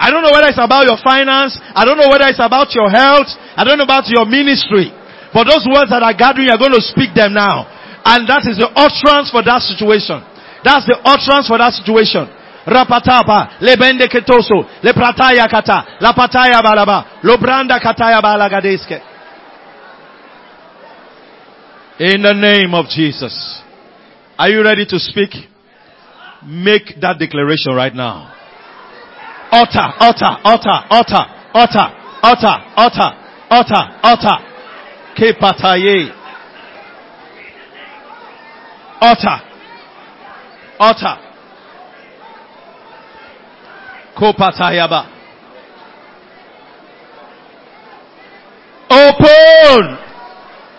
[0.00, 1.60] I don't know whether it's about your finance.
[1.60, 3.28] I don't know whether it's about your health.
[3.52, 4.88] I don't know about your ministry.
[5.28, 7.68] But those words that are gathering, you're going to speak them now.
[8.00, 10.24] And that is the utterance for that situation.
[10.64, 12.24] That's the utterance for that situation.
[12.64, 19.00] Rapatapa, lebende ketoso, le prataya kata, la pataya balaba, lo branda kataya balagadeske.
[22.00, 23.62] In the name of Jesus.
[24.38, 25.30] Are you ready to speak?
[26.42, 28.39] Make that declaration right now.
[29.52, 31.24] Utter, utter, utter, utter,
[31.54, 31.86] utter,
[32.22, 33.10] utter, utter,
[33.50, 34.38] utter, utter.
[35.16, 36.10] Kepataye.
[39.00, 39.40] Utter.
[40.78, 41.16] Utter.
[44.16, 45.08] Kopatayaba.
[48.90, 49.98] Open.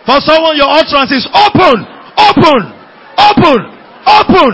[0.06, 1.86] For someone, your utterance is open,
[2.18, 2.62] open,
[3.18, 3.60] open,
[4.06, 4.52] open.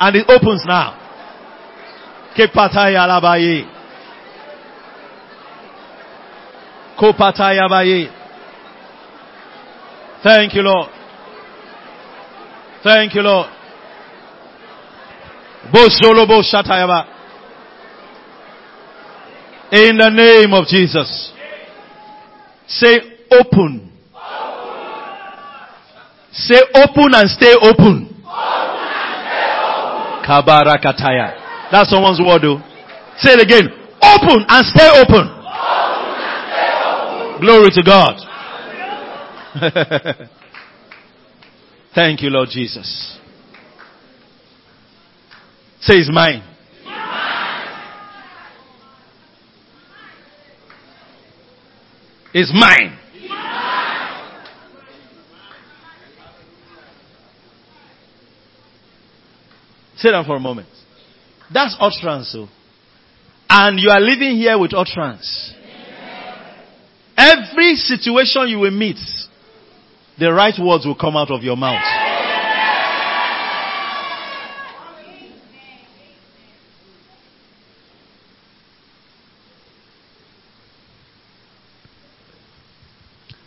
[0.00, 1.01] And it opens now.
[2.36, 3.66] Kepataya labaye.
[6.96, 8.10] Kopataya baye.
[10.22, 10.88] Thank you, Lord.
[12.84, 13.48] Thank you, Lord.
[15.72, 17.06] Bosolobo shatayaba.
[19.72, 21.32] In the name of Jesus.
[22.66, 23.90] Say open.
[26.32, 28.08] Say open and stay open.
[30.24, 31.41] Kabarakataya.
[31.72, 32.60] That's someone's word though.
[33.16, 33.66] Say it again.
[34.02, 35.24] Open and stay open.
[37.40, 38.20] Glory to God.
[41.94, 43.18] Thank you, Lord Jesus.
[45.80, 46.42] Say it's mine.
[52.34, 52.98] It's mine.
[59.96, 60.68] Sit down for a moment.
[61.52, 62.32] That's utterance.
[62.32, 62.48] So.
[63.48, 65.54] And you are living here with utterance.
[67.16, 68.96] Every situation you will meet,
[70.18, 71.82] the right words will come out of your mouth.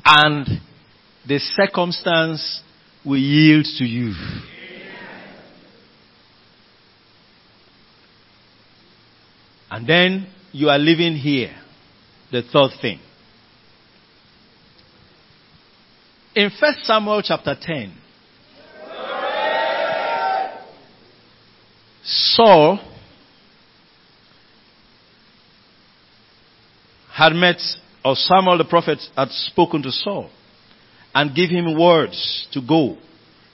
[0.05, 0.61] And
[1.27, 2.61] the circumstance
[3.03, 4.13] will yield to you.
[9.69, 11.55] And then you are living here.
[12.31, 12.99] The third thing.
[16.35, 17.93] In 1 Samuel chapter 10,
[22.03, 22.79] Saul
[27.13, 27.57] had met,
[28.03, 30.29] or Samuel the prophet had spoken to Saul
[31.13, 32.97] and give him words to go.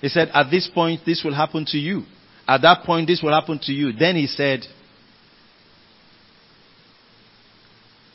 [0.02, 2.04] He said, at this point, this will happen to you.
[2.48, 3.94] At that point, this will happen to you.
[3.94, 4.62] Then he said,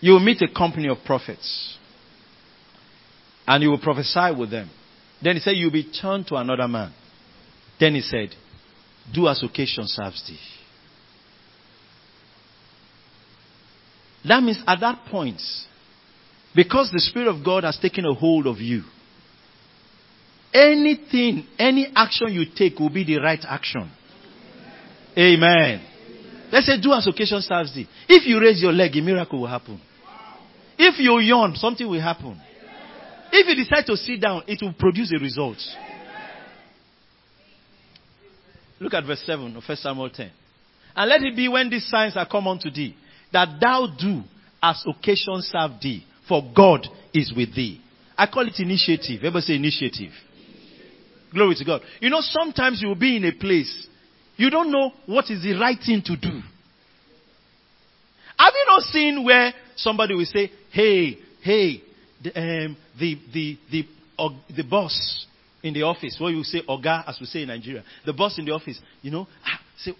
[0.01, 1.77] you will meet a company of prophets
[3.47, 4.71] and you will prophesy with them.
[5.23, 6.93] Then he said, you'll be turned to another man.
[7.81, 8.31] Then he said,
[9.15, 10.39] do as occasion serves thee.
[14.29, 15.41] That means at that point,
[16.55, 18.83] because the Spirit of God has taken a hold of you,
[20.53, 23.91] anything, any action you take will be the right action.
[25.17, 25.81] Amen.
[26.53, 27.89] Let's say, do as occasion serves thee.
[28.09, 29.81] If you raise your leg, a miracle will happen.
[30.79, 32.41] If you yawn, something will happen.
[33.33, 35.59] If you decide to sit down, it will produce a result.
[38.79, 40.31] Look at verse 7 of 1 Samuel 10.
[40.95, 42.95] And let it be when these signs are come unto thee,
[43.33, 44.23] that thou do
[44.63, 47.81] as occasion serve thee, for God is with thee.
[48.17, 49.19] I call it initiative.
[49.19, 50.13] Everybody say initiative.
[51.33, 51.83] Glory to God.
[52.01, 53.89] You know, sometimes you will be in a place,
[54.37, 56.41] you don't know what is the right thing to do.
[58.39, 61.83] Have you not seen where somebody will say, hey, hey,
[62.23, 63.85] the, um, the, the, the
[64.19, 65.27] or the boss
[65.63, 68.45] in the office, what you say Oga, as we say in Nigeria, the boss in
[68.45, 69.93] the office, you know, ah, say,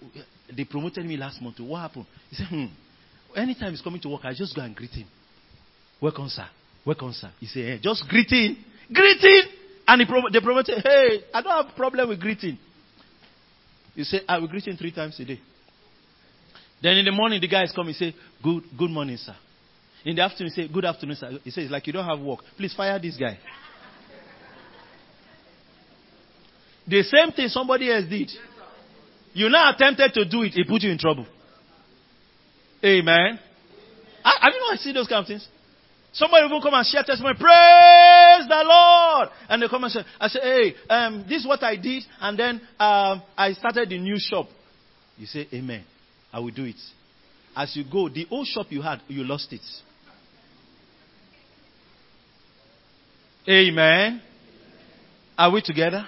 [0.55, 1.59] they promoted me last month.
[1.59, 2.05] What happened?
[2.29, 2.65] He said, hmm,
[3.35, 5.07] anytime he's coming to work, I just go and greet him.
[6.01, 6.47] Welcome, sir.
[6.85, 7.31] Welcome, sir.
[7.39, 8.57] He said, hey, just greeting.
[8.93, 9.41] Greeting!
[9.87, 12.57] And he they promoted, hey, I don't have problem with greeting.
[13.97, 15.39] You say, ah, I will greet him three times a day.
[16.83, 19.35] Then in the morning, the guy is coming, say, good, good morning, sir.
[20.05, 21.31] In the afternoon, he say, good afternoon, sir.
[21.43, 22.41] He says, like you don't have work.
[22.55, 23.39] Please fire this guy.
[26.87, 28.29] the same thing somebody else did.
[29.33, 31.25] You now attempted to do it, it put you in trouble.
[32.85, 33.39] Amen.
[34.23, 35.47] I, I don't know I see those kind of things.
[36.13, 37.35] Somebody will come and share testimony.
[38.37, 39.29] Praise the Lord.
[39.49, 42.03] And they come and say, I say, hey, um, this is what I did.
[42.19, 44.47] And then um, I started the new shop.
[45.17, 45.83] You say, amen.
[46.31, 46.75] I will do it.
[47.55, 49.61] As you go, the old shop you had, you lost it.
[53.49, 54.21] Amen.
[55.37, 56.07] Are we together?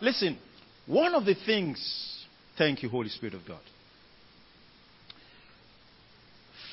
[0.00, 0.38] Listen,
[0.86, 2.24] one of the things,
[2.56, 3.60] thank you, Holy Spirit of God.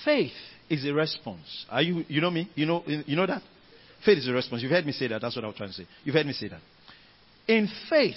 [0.05, 0.32] Faith
[0.69, 1.65] is a response.
[1.69, 2.49] Are you, you know me?
[2.55, 3.41] You know, you know that?
[4.05, 4.61] Faith is a response.
[4.61, 5.21] You've heard me say that.
[5.21, 5.87] That's what I was trying to say.
[6.03, 6.61] You've heard me say that.
[7.47, 8.15] In faith,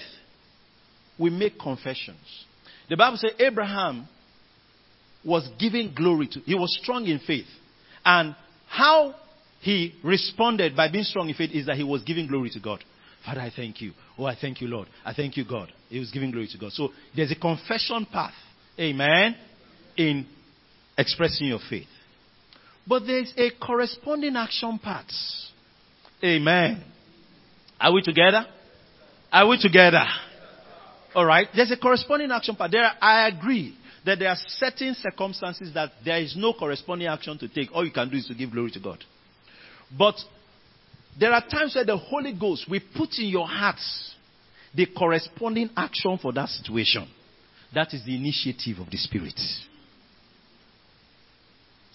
[1.19, 2.19] we make confessions.
[2.89, 4.09] The Bible says Abraham
[5.25, 7.47] was giving glory to, he was strong in faith.
[8.05, 8.35] And
[8.69, 9.15] how
[9.61, 12.83] he responded by being strong in faith is that he was giving glory to God.
[13.25, 13.93] Father, I thank you.
[14.19, 14.89] Oh, I thank you, Lord.
[15.05, 15.71] I thank you, God.
[15.89, 16.73] He was giving glory to God.
[16.73, 18.33] So there's a confession path.
[18.79, 19.37] Amen.
[19.97, 20.27] In
[20.97, 21.87] expressing your faith.
[22.87, 25.11] But there's a corresponding action path.
[26.23, 26.85] Amen.
[27.81, 28.47] Are we together?
[29.33, 30.05] Are we together?
[31.15, 31.49] All right.
[31.55, 32.71] There's a corresponding action path.
[32.71, 37.49] There, I agree that there are certain circumstances that there is no corresponding action to
[37.49, 37.71] take.
[37.73, 39.03] All you can do is to give glory to God.
[39.97, 40.17] But
[41.19, 44.15] there are times where the Holy Ghost will put in your hearts
[44.75, 47.09] the corresponding action for that situation.
[47.75, 49.39] That is the initiative of the Spirit.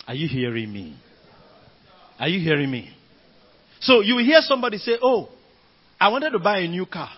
[0.07, 0.97] Are you hearing me?
[2.19, 2.94] Are you hearing me?
[3.81, 5.29] So you hear somebody say, Oh,
[5.99, 7.09] I wanted to buy a new car.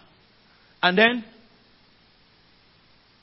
[0.82, 1.26] And then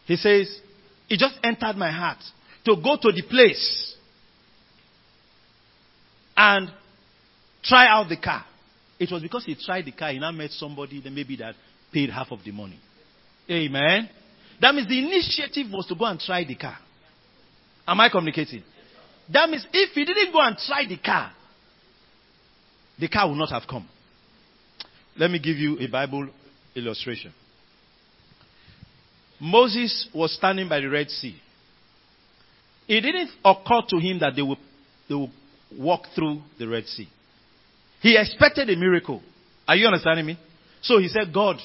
[0.06, 0.60] he says,
[1.08, 2.18] It just entered my heart
[2.64, 3.94] to go to the place
[6.36, 6.70] and
[7.62, 8.44] try out the car.
[8.98, 11.54] It was because he tried the car, he now met somebody that maybe that
[11.92, 12.78] paid half of the money.
[13.50, 14.08] Amen.
[14.60, 16.78] That means the initiative was to go and try the car.
[17.86, 18.62] Am I communicating?
[19.32, 21.32] That means if he didn't go and try the car,
[22.98, 23.88] the car would not have come.
[25.16, 26.28] Let me give you a Bible
[26.74, 27.32] illustration.
[29.40, 31.36] Moses was standing by the Red Sea.
[32.88, 34.58] It didn't occur to him that they would,
[35.08, 35.30] they would
[35.76, 37.08] walk through the Red Sea.
[38.00, 39.22] He expected a miracle.
[39.66, 40.38] Are you understanding me?
[40.82, 41.56] So he said, God,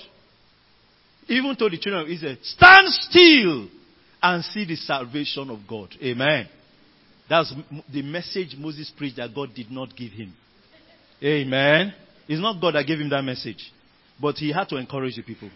[1.27, 3.67] even told the children of Israel, stand still
[4.21, 5.89] and see the salvation of God.
[6.01, 6.47] Amen.
[7.29, 7.53] That's
[7.91, 10.33] the message Moses preached that God did not give him.
[11.23, 11.93] Amen.
[12.27, 13.71] It's not God that gave him that message.
[14.21, 15.49] But he had to encourage the people.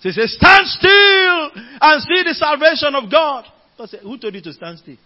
[0.00, 3.44] So he says, stand still and see the salvation of God.
[3.76, 4.96] God said, who told you to stand still?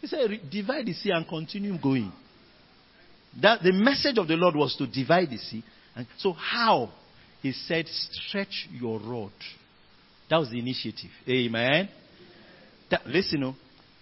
[0.00, 2.12] He said, divide the sea and continue going.
[3.42, 5.64] That the message of the Lord was to divide the sea.
[5.94, 6.90] And so how?
[7.42, 9.32] He said, stretch your rod.
[10.30, 11.10] That was the initiative.
[11.28, 11.88] Amen.
[12.90, 13.54] That, listen, oh,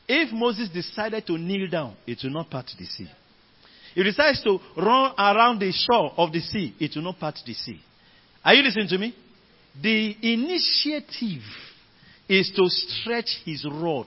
[0.08, 3.08] if Moses decided to kneel down, it will not part the sea.
[3.96, 7.54] He decides to run around the shore of the sea, it will not part the
[7.54, 7.80] sea.
[8.44, 9.14] Are you listening to me?
[9.82, 11.40] The initiative
[12.28, 14.06] is to stretch his rod.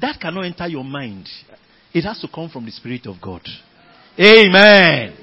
[0.00, 1.28] That cannot enter your mind.
[1.92, 3.42] It has to come from the Spirit of God.
[4.18, 5.14] Amen.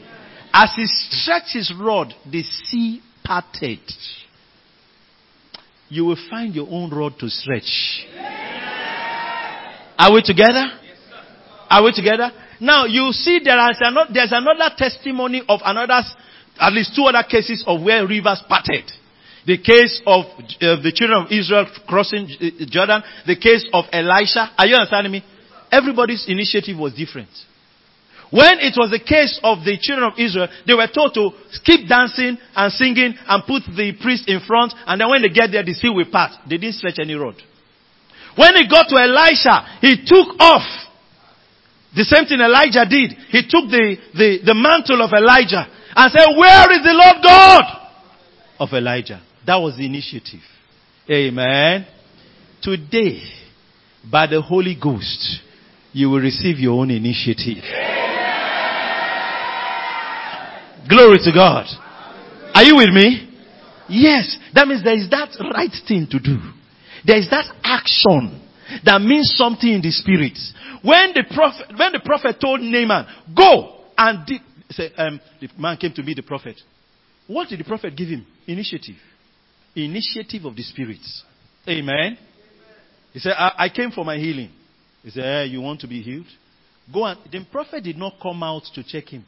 [0.54, 3.80] As he stretched his rod, the sea parted.
[5.90, 8.06] You will find your own rod to stretch.
[9.98, 10.68] Are we together?
[11.72, 12.32] Are we together?
[12.62, 16.00] Now you see there is another, there's another testimony of another,
[16.60, 18.86] at least two other cases of where rivers parted.
[19.48, 24.54] The case of uh, the children of Israel crossing uh, Jordan, the case of Elisha.
[24.56, 25.26] Are you understanding me?
[25.72, 27.34] Everybody's initiative was different.
[28.30, 31.34] When it was the case of the children of Israel, they were told to
[31.66, 35.50] keep dancing and singing and put the priest in front, and then when they get
[35.50, 36.32] there, the sea will part.
[36.46, 37.42] They didn't stretch any road.
[38.38, 40.91] When he got to Elisha, he took off
[41.96, 43.12] the same thing Elijah did.
[43.30, 47.64] He took the, the, the mantle of Elijah and said, Where is the Lord God
[48.60, 49.22] of Elijah?
[49.46, 50.42] That was the initiative.
[51.10, 51.86] Amen.
[52.62, 53.22] Today,
[54.10, 55.42] by the Holy Ghost,
[55.92, 57.64] you will receive your own initiative.
[60.88, 61.66] Glory to God.
[62.54, 63.28] Are you with me?
[63.90, 64.38] Yes.
[64.54, 66.38] That means there is that right thing to do.
[67.06, 68.42] There is that action
[68.84, 70.38] that means something in the spirit.
[70.82, 73.06] When the prophet, when the prophet told Naaman,
[73.36, 74.30] go and
[74.70, 76.60] say, um, the man came to meet the prophet.
[77.28, 78.26] What did the prophet give him?
[78.48, 78.96] Initiative.
[79.76, 81.24] Initiative of the spirits.
[81.68, 82.18] Amen.
[83.14, 84.52] He said, I, I came for my healing.
[85.04, 86.28] He said, hey, you want to be healed?
[86.94, 89.26] Go and, the prophet did not come out to check him.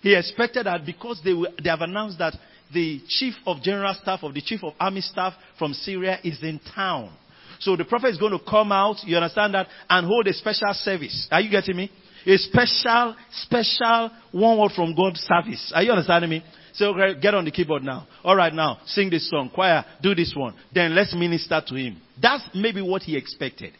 [0.00, 2.34] He expected that because they, were, they have announced that
[2.72, 6.60] the chief of general staff of the chief of army staff from Syria is in
[6.74, 7.12] town.
[7.60, 10.72] So the prophet is going to come out, you understand that, and hold a special
[10.72, 11.28] service.
[11.30, 11.90] Are you getting me?
[12.26, 15.72] A special, special one word from God service.
[15.74, 16.44] Are you understanding me?
[16.72, 16.92] So
[17.22, 18.06] get on the keyboard now.
[18.24, 19.50] Alright now, sing this song.
[19.54, 20.54] Choir, do this one.
[20.74, 22.00] Then let's minister to him.
[22.20, 23.72] That's maybe what he expected.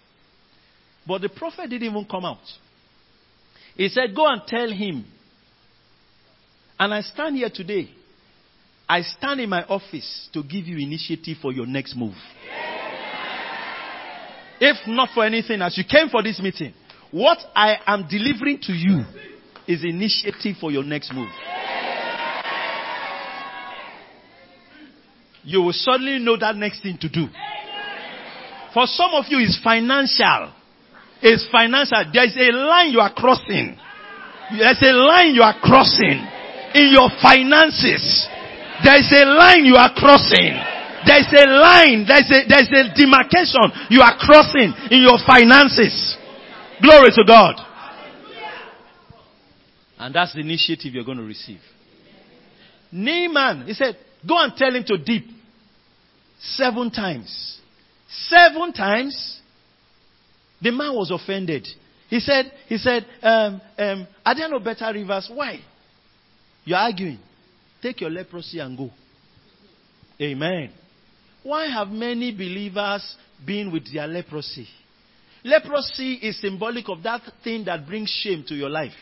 [1.07, 2.39] But the prophet didn't even come out.
[3.77, 5.05] He said, go and tell him.
[6.79, 7.91] And I stand here today.
[8.89, 12.15] I stand in my office to give you initiative for your next move.
[14.61, 16.73] If not for anything as you came for this meeting,
[17.11, 19.05] what I am delivering to you
[19.67, 21.29] is initiative for your next move.
[25.45, 27.27] You will suddenly know that next thing to do.
[28.75, 30.53] For some of you, it's financial.
[31.23, 32.05] It's financial.
[32.13, 33.79] There's a line you are crossing.
[34.59, 36.27] There's a line you are crossing
[36.75, 38.29] in your finances.
[38.85, 40.76] There's a line you are crossing.
[41.07, 46.17] There's a line, there's a, there's a demarcation you are crossing in your finances.
[46.83, 47.55] Glory to God.
[49.99, 51.61] And that's the initiative you're going to receive.
[52.93, 53.97] Naaman, he said,
[54.27, 55.25] go and tell him to dip.
[56.39, 57.61] Seven times.
[58.09, 59.41] Seven times.
[60.61, 61.67] The man was offended.
[62.09, 65.31] He said, he said, um, um, are there no better rivers?
[65.33, 65.61] Why?
[66.65, 67.19] You're arguing.
[67.83, 68.91] Take your leprosy and go.
[70.21, 70.73] Amen.
[71.47, 73.05] Why have many believers
[73.47, 74.67] been with their leprosy?
[75.45, 78.95] Leprosy is symbolic of that thing that brings shame to your life.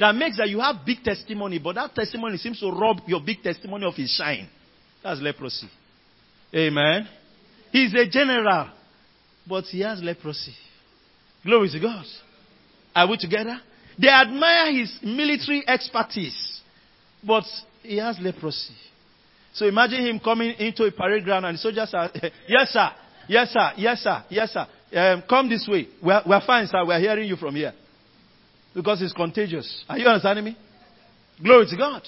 [0.00, 3.40] That makes that you have big testimony, but that testimony seems to rob your big
[3.40, 4.48] testimony of its shine.
[5.00, 5.68] That's leprosy.
[6.52, 7.06] Amen.
[7.70, 8.68] He's a general,
[9.48, 10.56] but he has leprosy.
[11.44, 12.04] Glory to God.
[12.96, 13.60] Are we together?
[13.96, 16.62] They admire his military expertise,
[17.24, 17.44] but
[17.84, 18.74] he has leprosy.
[19.56, 22.10] So imagine him coming into a parade ground and the soldiers are,
[22.46, 22.90] yes sir,
[23.26, 24.66] yes sir, yes sir, yes sir.
[24.94, 25.88] Um, come this way.
[26.02, 27.72] We're, we're fine sir, we're hearing you from here.
[28.74, 29.84] Because it's contagious.
[29.88, 30.58] Are you understanding me?
[31.42, 32.02] Glory to God.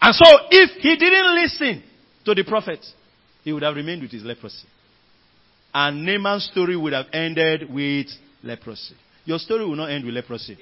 [0.00, 1.82] And so if he didn't listen
[2.26, 2.86] to the prophet,
[3.42, 4.68] he would have remained with his leprosy.
[5.74, 8.06] And Naaman's story would have ended with
[8.44, 8.94] leprosy.
[9.24, 10.56] Your story will not end with leprosy.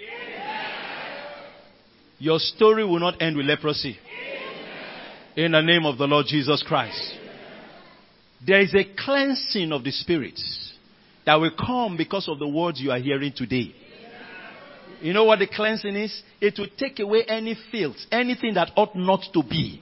[2.18, 3.96] Your story will not end with leprosy.
[5.36, 7.14] In the name of the Lord Jesus Christ.
[8.44, 10.72] There is a cleansing of the spirits
[11.26, 13.74] that will come because of the words you are hearing today.
[15.00, 16.22] You know what the cleansing is?
[16.40, 19.80] It will take away any filth, anything that ought not to be.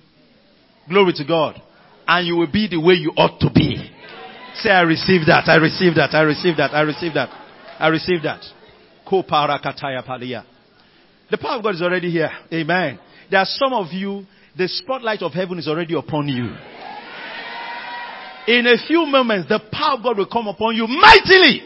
[0.89, 1.61] Glory to God.
[2.07, 3.91] And you will be the way you ought to be.
[4.57, 7.29] Say, I receive that, I receive that, I receive that, I receive that,
[7.79, 8.43] I receive that.
[9.09, 10.45] Ko parakataya palia.
[11.31, 12.31] The power of God is already here.
[12.53, 12.99] Amen.
[13.31, 14.25] There are some of you,
[14.57, 16.55] the spotlight of heaven is already upon you.
[18.47, 21.63] In a few moments, the power of God will come upon you mightily.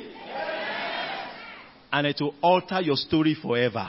[1.92, 3.86] And it will alter your story forever.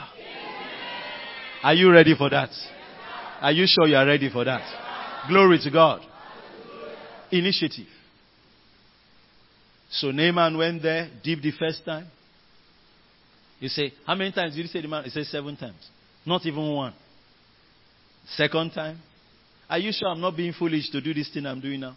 [1.62, 2.50] Are you ready for that?
[3.40, 5.28] Are you sure you are ready for that?
[5.28, 6.02] Glory to God.
[7.30, 7.86] Initiative.
[9.90, 12.06] So Naaman went there, deep the first time.
[13.62, 15.04] You say, how many times did you say the man?
[15.04, 15.88] He said seven times.
[16.26, 16.92] Not even one.
[18.30, 18.98] Second time.
[19.70, 21.96] Are you sure I'm not being foolish to do this thing I'm doing now?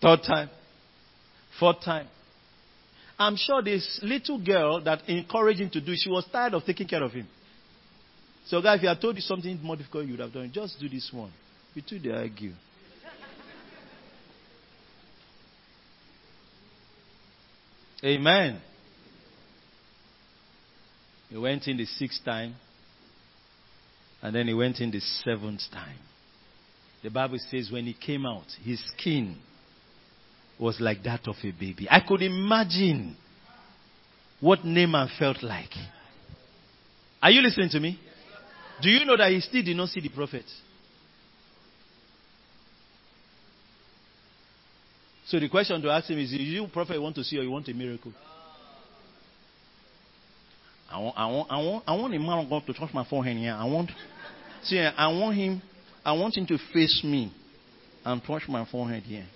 [0.00, 0.48] Third time.
[1.60, 2.06] Fourth time.
[3.18, 6.88] I'm sure this little girl that encouraged him to do, she was tired of taking
[6.88, 7.28] care of him.
[8.46, 10.50] So, guys, if I told you something more difficult, you would have done.
[10.50, 11.30] Just do this one.
[11.74, 12.52] You two, they argue.
[18.02, 18.62] Amen.
[21.28, 22.54] He went in the sixth time,
[24.22, 25.98] and then he went in the seventh time.
[27.02, 29.36] The Bible says when he came out, his skin
[30.58, 31.86] was like that of a baby.
[31.88, 33.16] I could imagine
[34.40, 35.70] what Naaman felt like.
[37.22, 38.00] Are you listening to me?
[38.82, 40.44] Do you know that he still did not see the prophet?
[45.26, 47.50] So the question to ask him is, is you prophet want to see or you
[47.50, 48.12] want a miracle?
[50.90, 53.04] I want, I want, I want, I want a man of God to touch my
[53.04, 53.52] forehead here.
[53.52, 53.90] I want,
[54.62, 55.60] see, I want him,
[56.04, 57.32] I want him to face me
[58.04, 59.26] and touch my forehead here.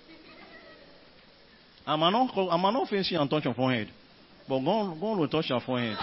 [1.87, 3.89] I might not, I might not face you and touch your forehead,
[4.49, 5.99] but God, God will touch your forehead.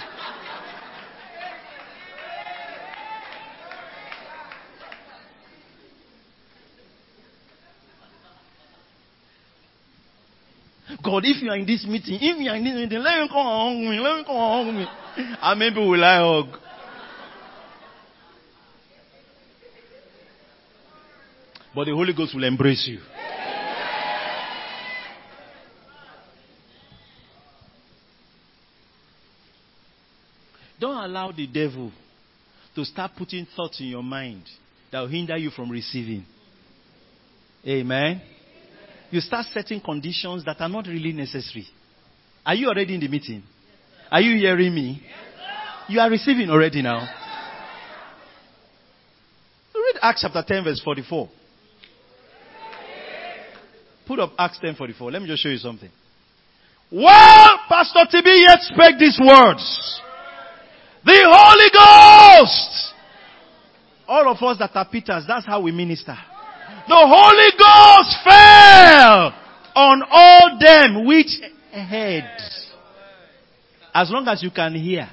[11.04, 13.28] God, if you are in this meeting, if you are in this meeting, let me
[13.30, 14.86] come and hug me, let me come and hug me.
[15.20, 16.60] And ah, maybe will I hug.
[21.76, 23.00] But the Holy Ghost will embrace you.
[30.80, 31.92] Don't allow the devil
[32.76, 34.44] to start putting thoughts in your mind
[34.90, 36.26] that will hinder you from receiving.
[37.68, 38.22] Amen.
[39.12, 41.68] You start setting conditions that are not really necessary.
[42.46, 43.44] Are you already in the meeting?
[44.12, 45.02] Are you hearing me?
[45.88, 47.08] You are receiving already now.
[49.76, 51.30] Read Acts chapter 10, verse 44.
[54.08, 55.12] Put up Acts 10 44.
[55.12, 55.90] Let me just show you something.
[56.90, 60.02] While Pastor TB yet spake these words,
[61.06, 62.94] the Holy Ghost.
[64.08, 66.18] All of us that are Peters, that's how we minister.
[66.88, 69.36] The Holy Ghost fell
[69.76, 71.40] on all them which
[71.72, 72.59] heard.
[73.94, 75.10] As long as you can hear,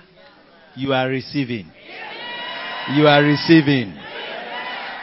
[0.77, 1.71] you are receiving.
[2.95, 3.95] You are receiving.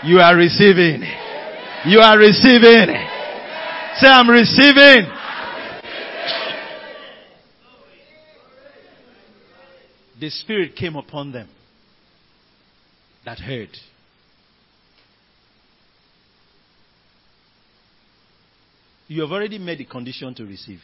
[0.03, 1.03] You are receiving.
[1.85, 2.95] You are receiving.
[3.95, 5.11] Say, I'm receiving.
[10.19, 11.49] The Spirit came upon them
[13.25, 13.69] that heard.
[19.07, 20.79] You have already made the condition to receive.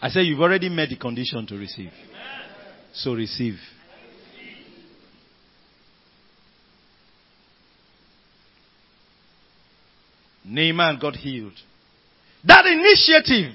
[0.00, 1.92] I say you've already met the condition to receive.
[2.92, 3.58] So receive.
[10.44, 11.58] Naaman got healed.
[12.44, 13.52] That initiative,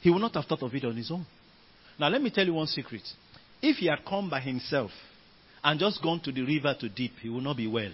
[0.00, 1.26] he would not have thought of it on his own.
[1.98, 3.02] Now, let me tell you one secret.
[3.60, 4.90] If he had come by himself
[5.62, 7.92] and just gone to the river to dip, he would not be well.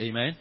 [0.00, 0.36] Amen.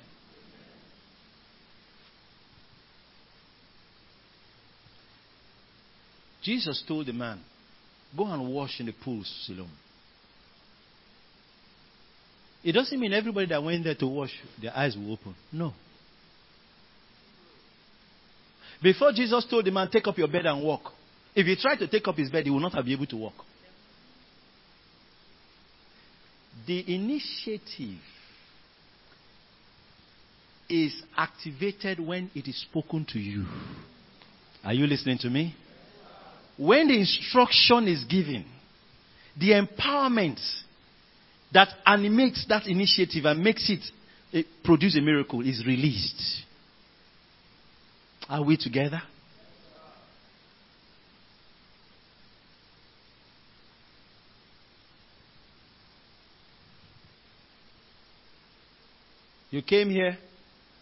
[6.41, 7.39] Jesus told the man,
[8.15, 9.69] Go and wash in the pools, Siloam.
[12.63, 14.31] It doesn't mean everybody that went there to wash,
[14.61, 15.35] their eyes will open.
[15.51, 15.73] No.
[18.83, 20.91] Before Jesus told the man, Take up your bed and walk,
[21.35, 23.17] if he tried to take up his bed, he would not have been able to
[23.17, 23.33] walk.
[26.67, 27.99] The initiative
[30.69, 33.45] is activated when it is spoken to you.
[34.63, 35.55] Are you listening to me?
[36.57, 38.45] When the instruction is given,
[39.39, 40.39] the empowerment
[41.53, 43.79] that animates that initiative and makes it,
[44.31, 46.43] it produce a miracle is released.
[48.29, 49.01] Are we together?
[59.49, 60.17] You came here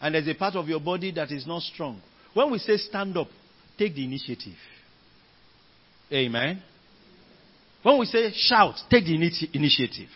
[0.00, 2.00] and there's a part of your body that is not strong.
[2.32, 3.26] When we say stand up,
[3.76, 4.54] take the initiative.
[6.12, 6.62] Amen.
[7.82, 10.08] When we say shout, take the initi- initiative.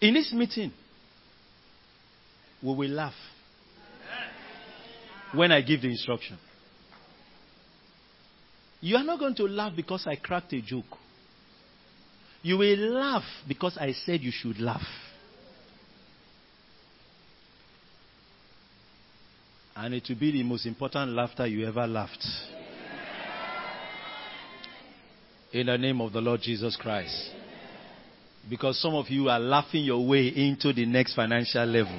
[0.00, 0.72] In this meeting,
[2.62, 3.14] we will laugh
[5.32, 6.38] when I give the instruction.
[8.80, 10.96] You are not going to laugh because I cracked a joke.
[12.42, 14.86] You will laugh because I said you should laugh.
[19.76, 22.24] And it will be the most important laughter you ever laughed.
[25.52, 27.30] In the name of the Lord Jesus Christ.
[28.50, 31.98] Because some of you are laughing your way into the next financial level.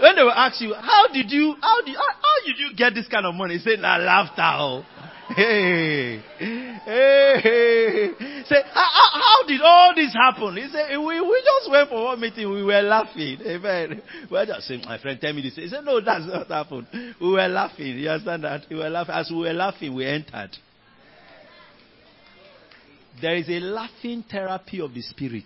[0.00, 2.94] When they will ask you, how did you, how did, how, how did you get
[2.94, 3.54] this kind of money?
[3.54, 4.42] You Say, nah, laughter.
[4.42, 4.84] Oh.
[5.28, 8.10] Hey, hey.
[8.46, 10.56] Say, how, how, how did all this happen?
[10.56, 12.50] He said, we, we just went for one meeting.
[12.50, 13.38] We were laughing.
[13.40, 14.02] Amen.
[14.30, 15.56] We were just saying, my friend, tell me this.
[15.56, 16.86] He said, no, that's not happened.
[17.20, 17.98] We were laughing.
[17.98, 18.66] You understand that?
[18.68, 19.14] We were laughing.
[19.14, 20.50] As we were laughing, we entered.
[23.20, 25.44] There is a laughing therapy of the spirit.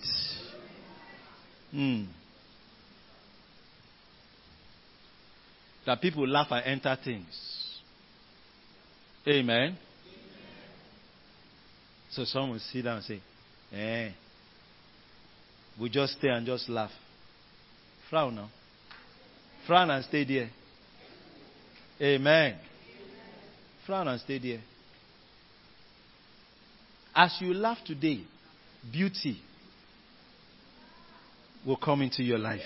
[1.70, 2.04] Hmm.
[5.86, 7.57] That people laugh and enter things.
[9.28, 9.76] Amen.
[12.10, 13.20] So some will sit down and say,
[13.72, 14.10] eh,
[15.78, 16.90] we just stay and just laugh.
[18.08, 18.48] Frown now.
[19.66, 20.48] Frown and stay there.
[22.00, 22.56] Amen.
[23.86, 24.60] Frown and stay there.
[27.14, 28.22] As you laugh today,
[28.90, 29.42] beauty
[31.66, 32.60] will come into your life.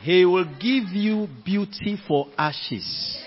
[0.00, 3.25] He will give you beauty for ashes.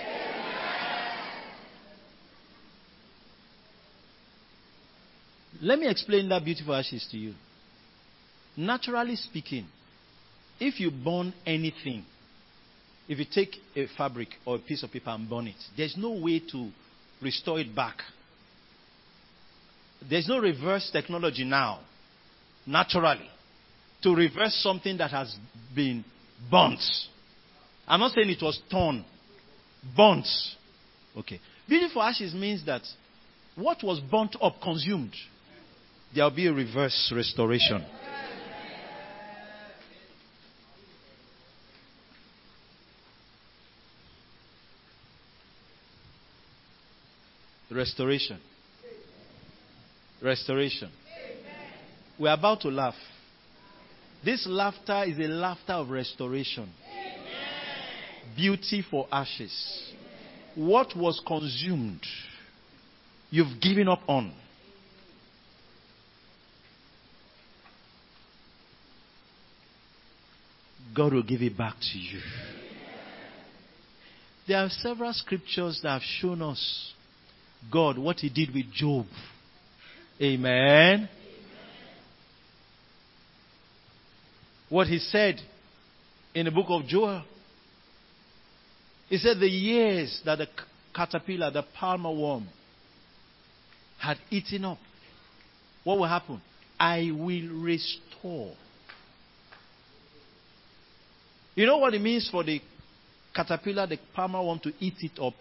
[5.62, 7.34] Let me explain that beautiful ashes to you.
[8.55, 9.68] Naturally speaking,
[10.60, 12.05] if you burn anything,
[13.07, 16.12] if you take a fabric or a piece of paper and burn it, there's no
[16.12, 16.70] way to
[17.22, 17.97] restore it back.
[20.10, 21.82] There's no reverse technology now,
[22.66, 23.30] naturally,
[24.03, 25.36] to reverse something that has
[25.76, 26.05] been
[26.49, 26.80] burnt.
[27.86, 29.03] I'm not saying it was torn,
[29.95, 30.28] burnt.
[31.18, 31.41] Okay.
[31.68, 32.82] Beautiful ashes means that
[33.55, 35.14] what was burnt up, consumed,
[36.14, 37.86] there will be a reverse restoration.
[47.72, 48.39] Restoration.
[50.22, 50.89] Restoration.
[52.20, 52.95] We're about to laugh.
[54.26, 56.70] This laughter is a laughter of restoration.
[58.36, 59.93] Beauty for ashes.
[60.55, 62.01] What was consumed,
[63.30, 64.34] you've given up on.
[71.00, 72.20] God will give it back to you.
[74.50, 76.91] There are several scriptures that have shown us
[77.72, 79.06] God what He did with Job.
[80.22, 81.08] Amen.
[84.68, 85.39] What He said
[86.36, 87.24] in the book of Joel.
[89.08, 90.47] He said the years that the
[90.93, 92.45] caterpillar, the palmer worm,
[94.00, 94.80] had eaten up,
[95.86, 96.41] what will happen?
[96.78, 98.54] I will restore.
[101.60, 102.62] You know what it means for the
[103.36, 105.34] caterpillar, the palmer worm to eat it up?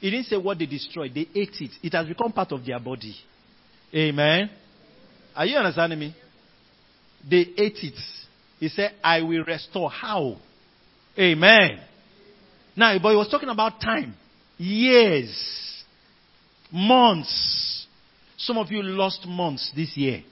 [0.00, 1.70] He didn't say what they destroyed, they ate it.
[1.82, 3.16] It has become part of their body.
[3.94, 4.50] Amen.
[5.34, 6.14] Are you understanding me?
[7.26, 7.98] They ate it.
[8.60, 9.88] He said, I will restore.
[9.88, 10.36] How?
[11.18, 11.80] Amen.
[12.76, 14.14] Now, but he was talking about time.
[14.58, 15.84] Years.
[16.70, 17.86] Months.
[18.36, 20.22] Some of you lost months this year.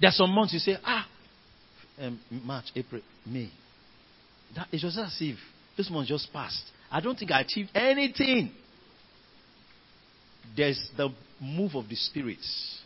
[0.00, 1.06] There are some months you say, ah,
[2.00, 3.50] um, March, April, May.
[4.54, 5.36] That, it was as if
[5.76, 6.64] this month just passed.
[6.90, 8.52] I don't think I achieved anything.
[10.56, 12.80] There's the move of the spirits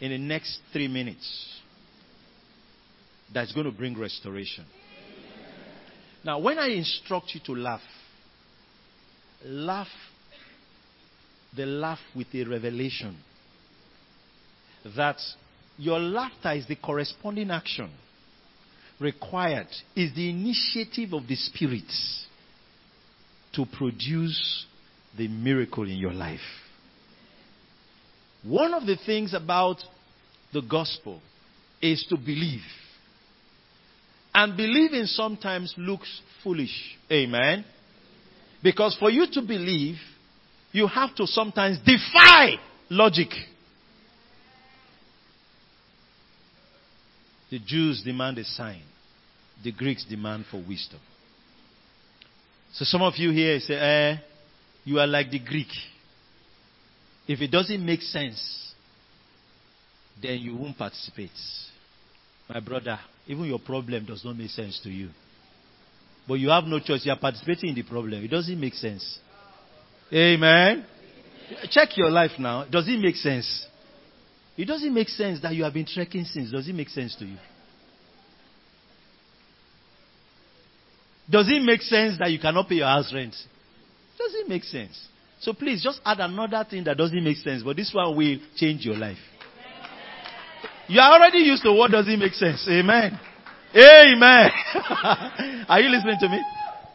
[0.00, 1.60] in the next three minutes
[3.32, 4.64] that's going to bring restoration.
[6.24, 7.80] Now, when I instruct you to laugh,
[9.44, 9.88] laugh
[11.54, 13.16] the laugh with a revelation
[14.96, 15.16] that
[15.76, 17.90] your laughter is the corresponding action
[19.02, 22.26] required, is the initiative of the spirits
[23.54, 24.66] to produce
[25.16, 26.40] the miracle in your life.
[28.42, 29.76] One of the things about
[30.52, 31.20] the gospel
[31.80, 32.62] is to believe.
[34.34, 36.96] And believing sometimes looks foolish.
[37.10, 37.64] Amen.
[38.62, 39.96] Because for you to believe,
[40.72, 42.54] you have to sometimes defy
[42.88, 43.28] logic.
[47.50, 48.82] The Jews demand a sign.
[49.62, 51.00] The Greeks demand for wisdom.
[52.72, 54.16] So some of you here say, eh,
[54.84, 55.68] you are like the Greek.
[57.28, 58.72] If it doesn't make sense,
[60.20, 61.30] then you won't participate.
[62.48, 65.10] My brother, even your problem does not make sense to you.
[66.26, 67.04] But you have no choice.
[67.04, 68.24] You are participating in the problem.
[68.24, 69.18] It doesn't make sense.
[70.12, 70.84] Amen.
[71.70, 72.64] Check your life now.
[72.64, 73.66] Does it make sense?
[74.56, 76.50] It doesn't make sense that you have been trekking since.
[76.50, 77.36] Does it make sense to you?
[81.30, 83.34] Does it make sense that you cannot pay your house rent?
[84.18, 85.08] Does it make sense?
[85.40, 88.84] So please just add another thing that doesn't make sense, but this one will change
[88.84, 89.18] your life.
[90.88, 92.66] You are already used to what doesn't make sense.
[92.68, 93.18] Amen.
[93.74, 94.50] Amen.
[95.68, 96.40] are you listening to me?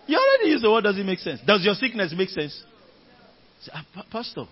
[0.08, 1.42] You already used to what doesn't make sense.
[1.46, 2.64] Does your sickness make sense?
[3.62, 4.46] Say, ah, Pastor,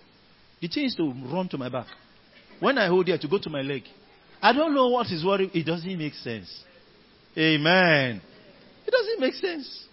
[0.60, 1.86] the thing is to run to my back.
[2.60, 3.84] When I hold here to go to my leg,
[4.42, 5.50] I don't know what is worrying.
[5.54, 6.64] It doesn't make sense.
[7.38, 8.20] Amen.
[8.86, 9.86] It doesn't make sense.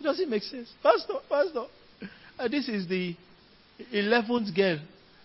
[0.00, 0.72] It doesn't make sense.
[0.82, 1.64] Pastor, Pastor,
[2.38, 3.14] uh, this is the
[3.92, 4.78] 11th girl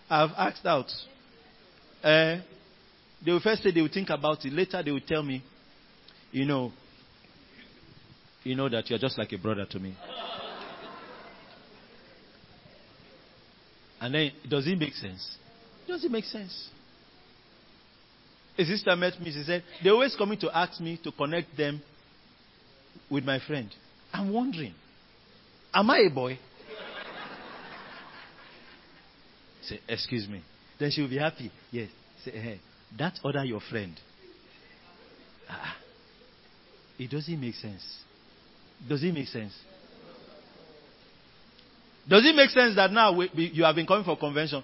[0.08, 0.90] I've asked out.
[2.02, 2.38] Uh,
[3.24, 4.52] they will first say they will think about it.
[4.52, 5.42] Later they will tell me,
[6.30, 6.72] you know,
[8.44, 9.96] you know that you're just like a brother to me.
[14.00, 15.36] And then, does it make sense?
[15.88, 16.68] Does it make sense?
[18.58, 19.32] A sister met me.
[19.32, 21.82] She said, they always coming to ask me to connect them
[23.10, 23.68] with my friend.
[24.12, 24.74] I'm wondering.
[25.74, 26.38] Am I a boy?
[29.62, 30.42] Say, excuse me.
[30.78, 31.50] Then she will be happy.
[31.70, 31.90] Yes.
[32.24, 32.60] Say, hey,
[32.98, 33.94] that other your friend.
[35.48, 35.76] Ah,
[36.98, 37.84] it doesn't make sense.
[38.88, 39.52] Does it make sense?
[42.08, 44.62] Does it make sense that now we, you have been coming for convention?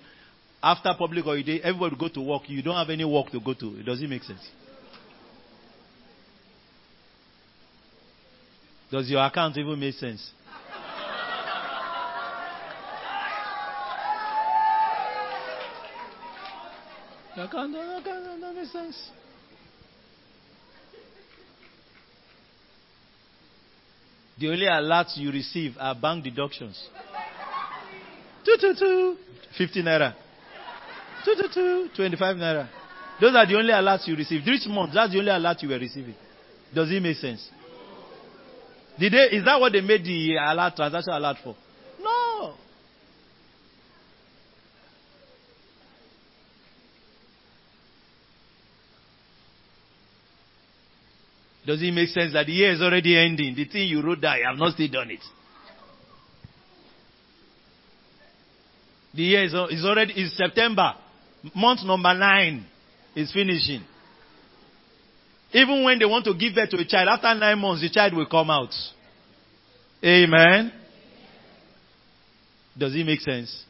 [0.63, 2.43] After public holiday, everybody go to work.
[2.47, 3.81] You don't have any work to go to.
[3.81, 4.49] It Does it make sense?
[8.93, 10.33] Does your account even make sense?
[17.35, 19.11] Your account, account doesn't make sense.
[24.39, 26.87] The only alerts you receive are bank deductions.
[28.45, 29.17] Two, two, two,
[29.57, 30.15] 50 naira.
[31.25, 32.69] Two, two, two, 25 naira.
[33.19, 34.45] Those are the only alerts you receive.
[34.45, 36.15] This month, that's the only alert you were receiving.
[36.75, 37.49] Does it make sense?
[38.99, 41.57] Did they, is that what they made the alert, transaction alert for?
[42.01, 42.55] No.
[51.67, 53.55] Does it make sense that the year is already ending?
[53.55, 55.21] The thing you wrote there, you have not still done it.
[59.15, 60.95] The year is, is already is September.
[61.55, 62.67] Month number nine
[63.15, 63.85] is finishing.
[65.53, 68.15] Even when they want to give birth to a child, after nine months, the child
[68.15, 68.73] will come out.
[70.05, 70.73] Amen.
[72.77, 73.65] Does it make sense?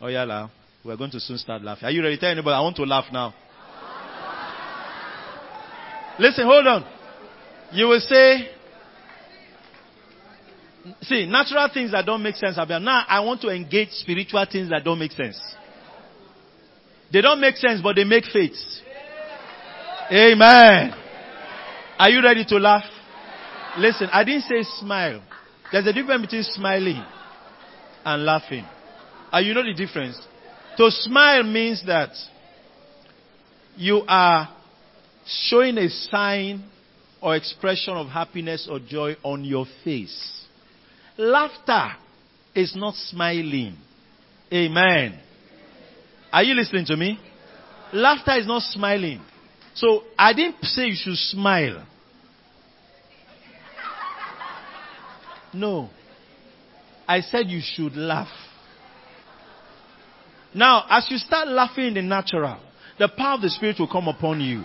[0.00, 0.50] Oh yeah, la.
[0.84, 1.84] We're going to soon start laughing.
[1.84, 2.16] Are you ready?
[2.16, 3.34] Tell anybody, I want to laugh now.
[6.18, 6.84] Listen, hold on.
[7.72, 8.48] You will say,
[11.02, 13.04] see, natural things that don't make sense about now.
[13.08, 15.40] I want to engage spiritual things that don't make sense.
[17.12, 18.56] They don't make sense, but they make faith.
[20.12, 20.92] Amen.
[21.98, 22.84] Are you ready to laugh?
[23.78, 25.22] Listen, I didn't say smile.
[25.70, 27.04] There's a difference between smiling
[28.04, 28.64] and laughing.
[29.32, 30.20] And you know the difference?
[30.78, 32.10] To smile means that
[33.76, 34.48] you are
[35.26, 36.64] showing a sign
[37.22, 40.44] or expression of happiness or joy on your face.
[41.16, 41.90] Laughter
[42.54, 43.76] is not smiling.
[44.52, 45.20] Amen.
[46.32, 47.20] Are you listening to me?
[47.92, 49.20] Laughter is not smiling.
[49.74, 51.86] So I didn't say you should smile.
[55.52, 55.90] No.
[57.08, 58.28] I said you should laugh.
[60.54, 62.58] Now, as you start laughing in the natural,
[62.98, 64.62] the power of the Spirit will come upon you.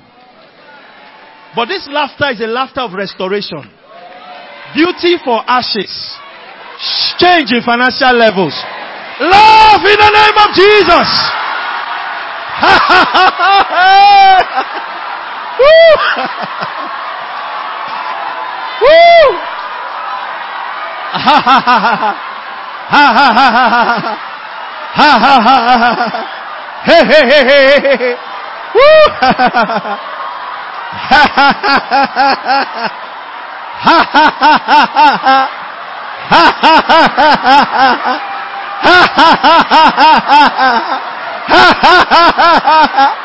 [1.55, 3.63] But this laughter is a laughter of restoration.
[4.75, 5.93] Beauty for ashes.
[7.17, 8.53] Change in financial levels.
[9.21, 11.09] Laugh in the name of Jesus.
[15.65, 15.93] Woo!
[18.81, 19.27] Woo!
[21.25, 22.11] Ha ha ha ha ha.
[22.93, 24.13] Ha ha ha ha ha.
[24.97, 26.19] Ha ha ha ha ha.
[26.87, 28.15] Hey hey hey hey hey hey.
[28.75, 29.05] Woo!
[31.05, 32.09] Ha ha ha ha
[32.75, 32.85] ha.
[33.85, 35.37] Ha ha ha ha ha.
[36.29, 38.13] Ha ha ha ha ha.
[38.85, 39.81] Ha ha ha ha ha.
[39.81, 41.01] Ha ha ha ha ha.
[41.51, 43.24] Ha ha ha ha ha.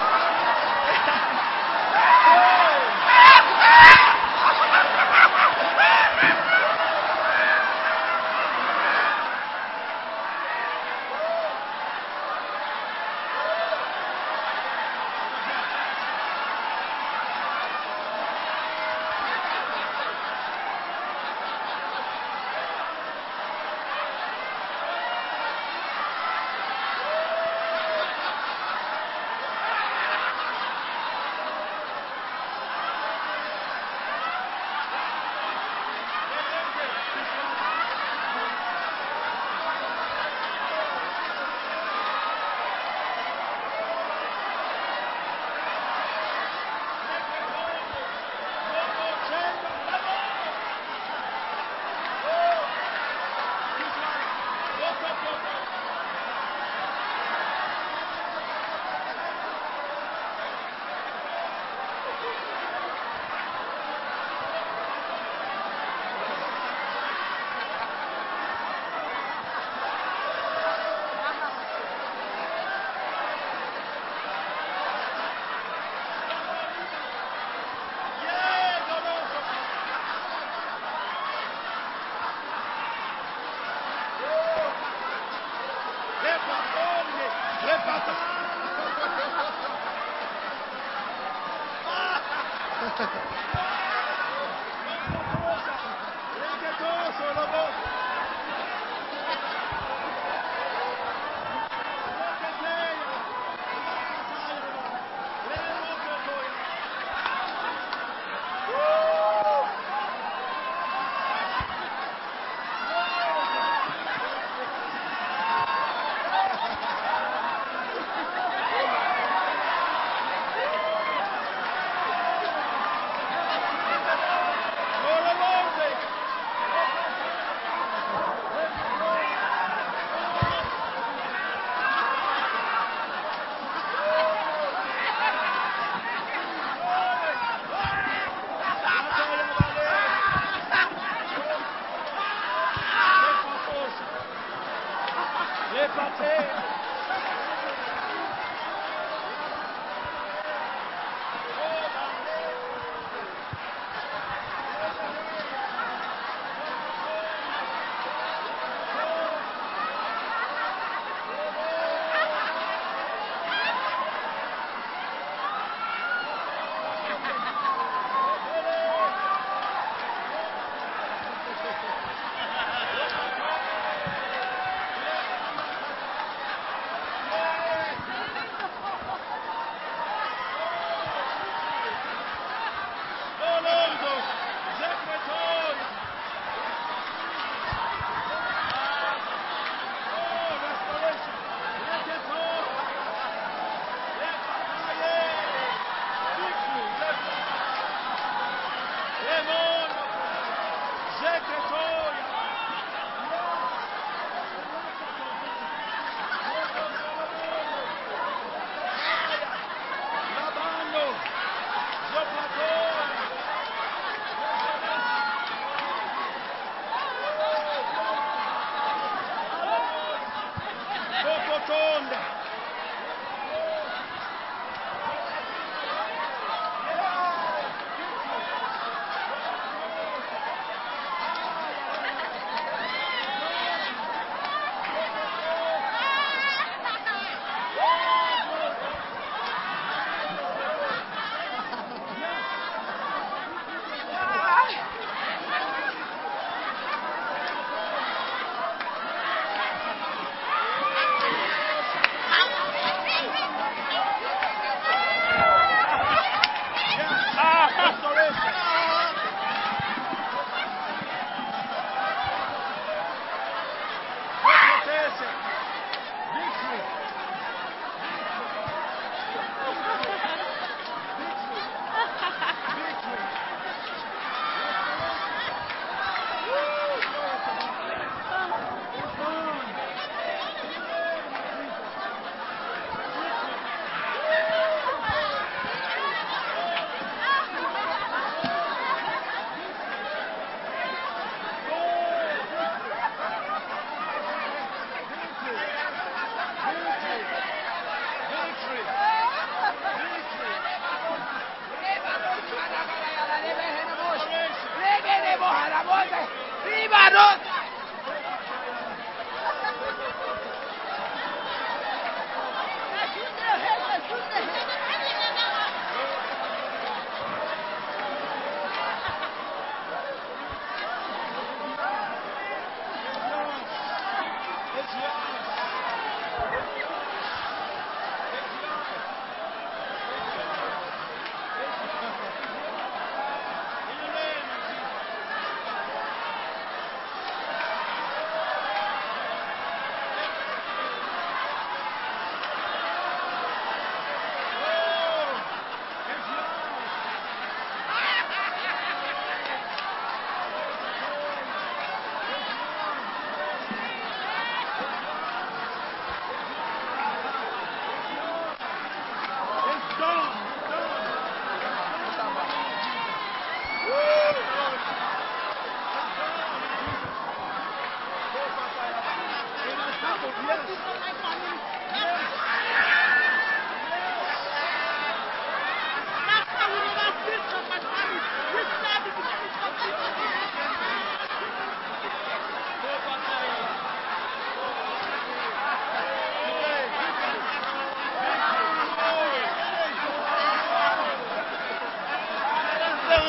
[92.91, 93.70] よかった。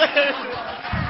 [0.03, 0.93] Of Jesus.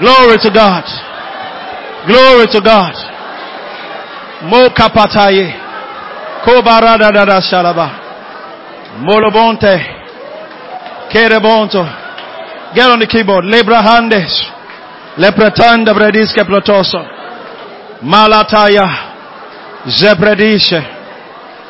[0.00, 0.84] Glory to God.
[2.06, 2.94] Glory to God.
[4.42, 5.54] Mokapataye.
[6.44, 7.90] Kobarada da shalaba.
[9.00, 9.74] Molobonte.
[11.10, 11.82] Kerebonto.
[12.74, 13.44] Get on the keyboard.
[13.44, 14.32] Lebrahandes.
[15.16, 17.04] Lepretanda brediske plotoso.
[18.02, 18.86] Malataya.
[19.86, 20.80] Zebredishe.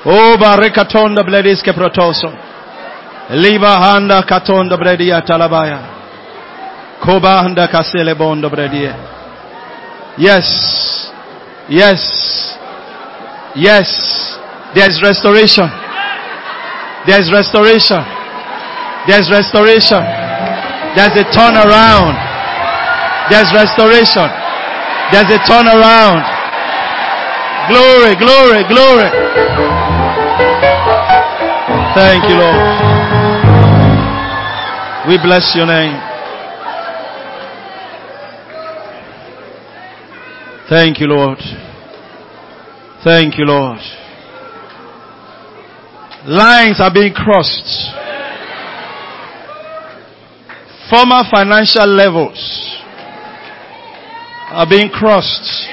[0.05, 2.33] Oba rekatonda blediske protoso.
[3.31, 5.98] Liba handa katonda bredia talabaya.
[7.01, 8.95] Koba handa kasele bondo bredia.
[10.19, 11.13] Yes.
[11.69, 12.03] Yes.
[13.55, 13.89] Yes.
[14.75, 15.69] There's restoration.
[17.07, 18.03] There's restoration.
[19.07, 20.03] There's restoration.
[20.97, 22.15] There's a turnaround.
[23.31, 24.29] There's restoration.
[25.13, 26.25] There's a turnaround.
[27.69, 29.11] Glory, glory, glory.
[31.95, 32.63] Thank you, Lord.
[35.09, 36.08] We bless your name.
[40.69, 41.39] Thank you, Lord.
[43.03, 43.79] Thank you, Lord.
[46.27, 47.95] Lines are being crossed.
[50.91, 52.37] Former financial levels
[54.51, 55.69] are being crossed.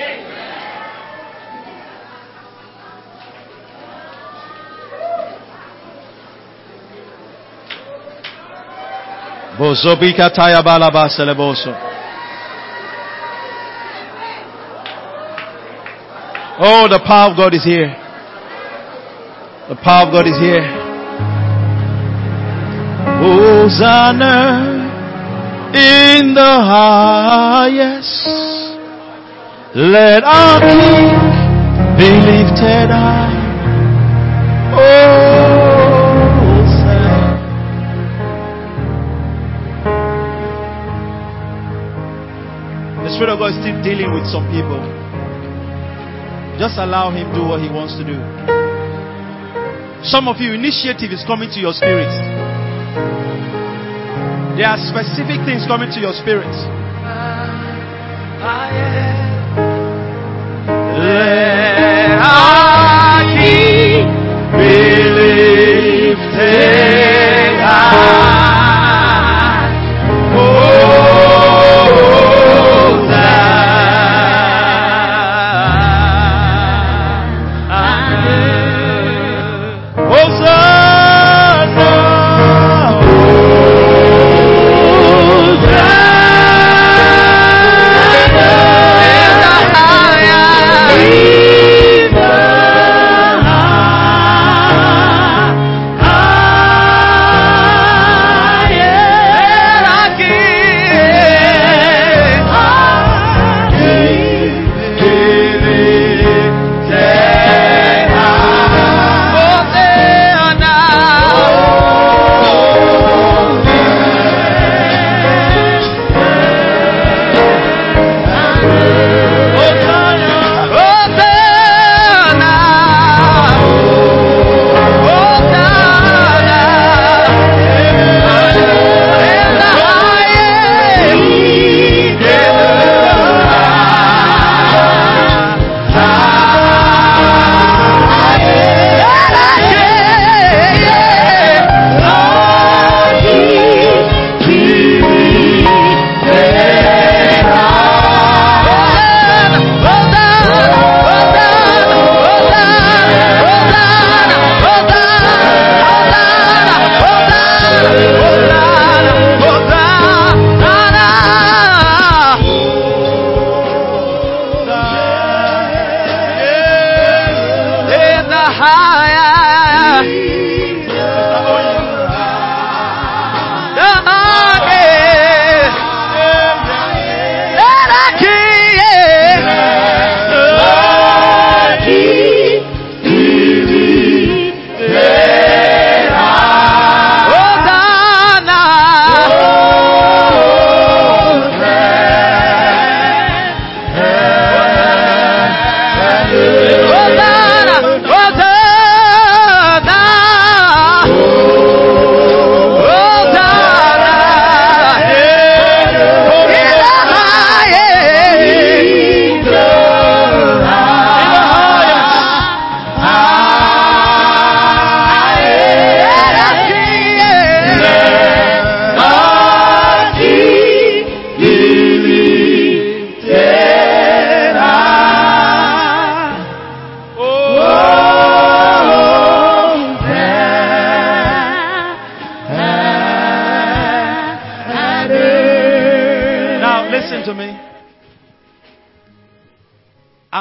[9.57, 11.75] Bozobika taya balaba seleboso.
[16.57, 17.91] Oh, the power of God is here.
[19.67, 20.63] The power of God is here.
[23.19, 24.71] Hosanna
[25.75, 28.23] in the highest.
[29.75, 31.19] Let our King
[31.99, 33.35] be lifted high.
[34.71, 35.03] Hosanna.
[43.03, 45.04] The Spirit of God is still dealing with some people.
[46.57, 48.15] Just allow Him do what He wants to do.
[50.03, 52.11] Some of you, initiative is coming to your spirit.
[54.55, 56.47] There are specific things coming to your spirit.
[60.95, 61.75] Let
[63.35, 64.07] King
[64.55, 65.14] be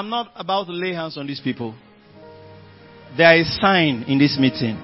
[0.04, 1.74] I'm not about to lay hands on these people.
[3.16, 4.76] There is a sign in this meeting.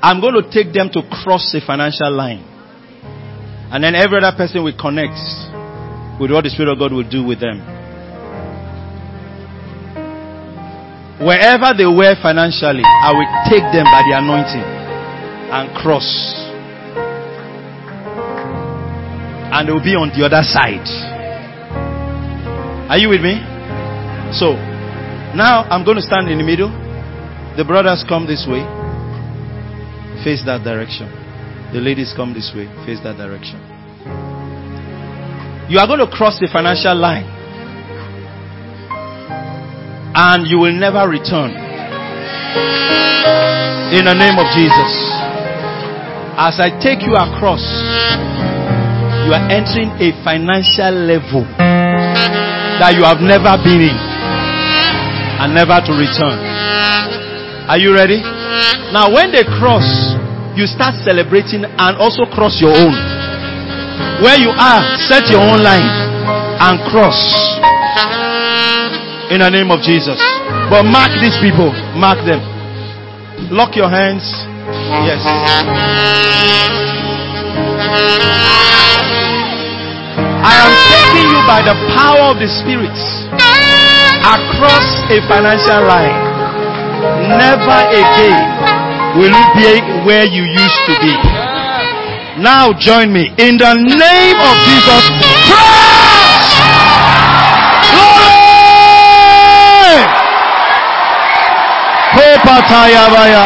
[0.00, 2.40] I'm going to take them to cross a financial line.
[3.68, 5.12] And then every other person will connect
[6.18, 7.60] with what the Spirit of God will do with them.
[11.20, 14.68] Wherever they were financially, I will take them by the anointing
[15.52, 16.08] and cross.
[19.52, 21.15] And they will be on the other side.
[22.86, 23.42] Are you with me?
[24.30, 24.54] So,
[25.34, 26.70] now I'm going to stand in the middle.
[27.58, 28.62] The brothers come this way.
[30.22, 31.10] Face that direction.
[31.74, 32.70] The ladies come this way.
[32.86, 33.58] Face that direction.
[35.66, 37.26] You are going to cross the financial line.
[40.14, 41.58] And you will never return.
[43.90, 44.92] In the name of Jesus.
[46.38, 47.66] As I take you across,
[49.26, 51.65] you are entering a financial level
[52.80, 56.36] that you have never been in and never to return.
[57.68, 58.20] Are you ready?
[58.92, 59.84] Now, when they cross,
[60.56, 62.94] you start celebrating and also cross your own.
[64.24, 65.84] Where you are, set your own line
[66.62, 67.18] and cross.
[69.28, 70.16] In the name of Jesus.
[70.70, 71.74] But mark these people.
[71.98, 72.40] Mark them.
[73.52, 74.24] Lock your hands.
[75.04, 75.20] Yes.
[80.46, 82.92] I am taking you by the power of the Spirit
[84.20, 86.12] across a financial line.
[87.40, 88.44] Never again
[89.16, 91.14] will you be where you used to be.
[92.42, 95.02] Now join me in the name of Jesus.
[95.48, 96.48] Cross!
[97.96, 98.44] Glory!
[102.12, 103.44] Kopataya baya.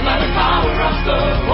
[0.05, 1.49] by the power of the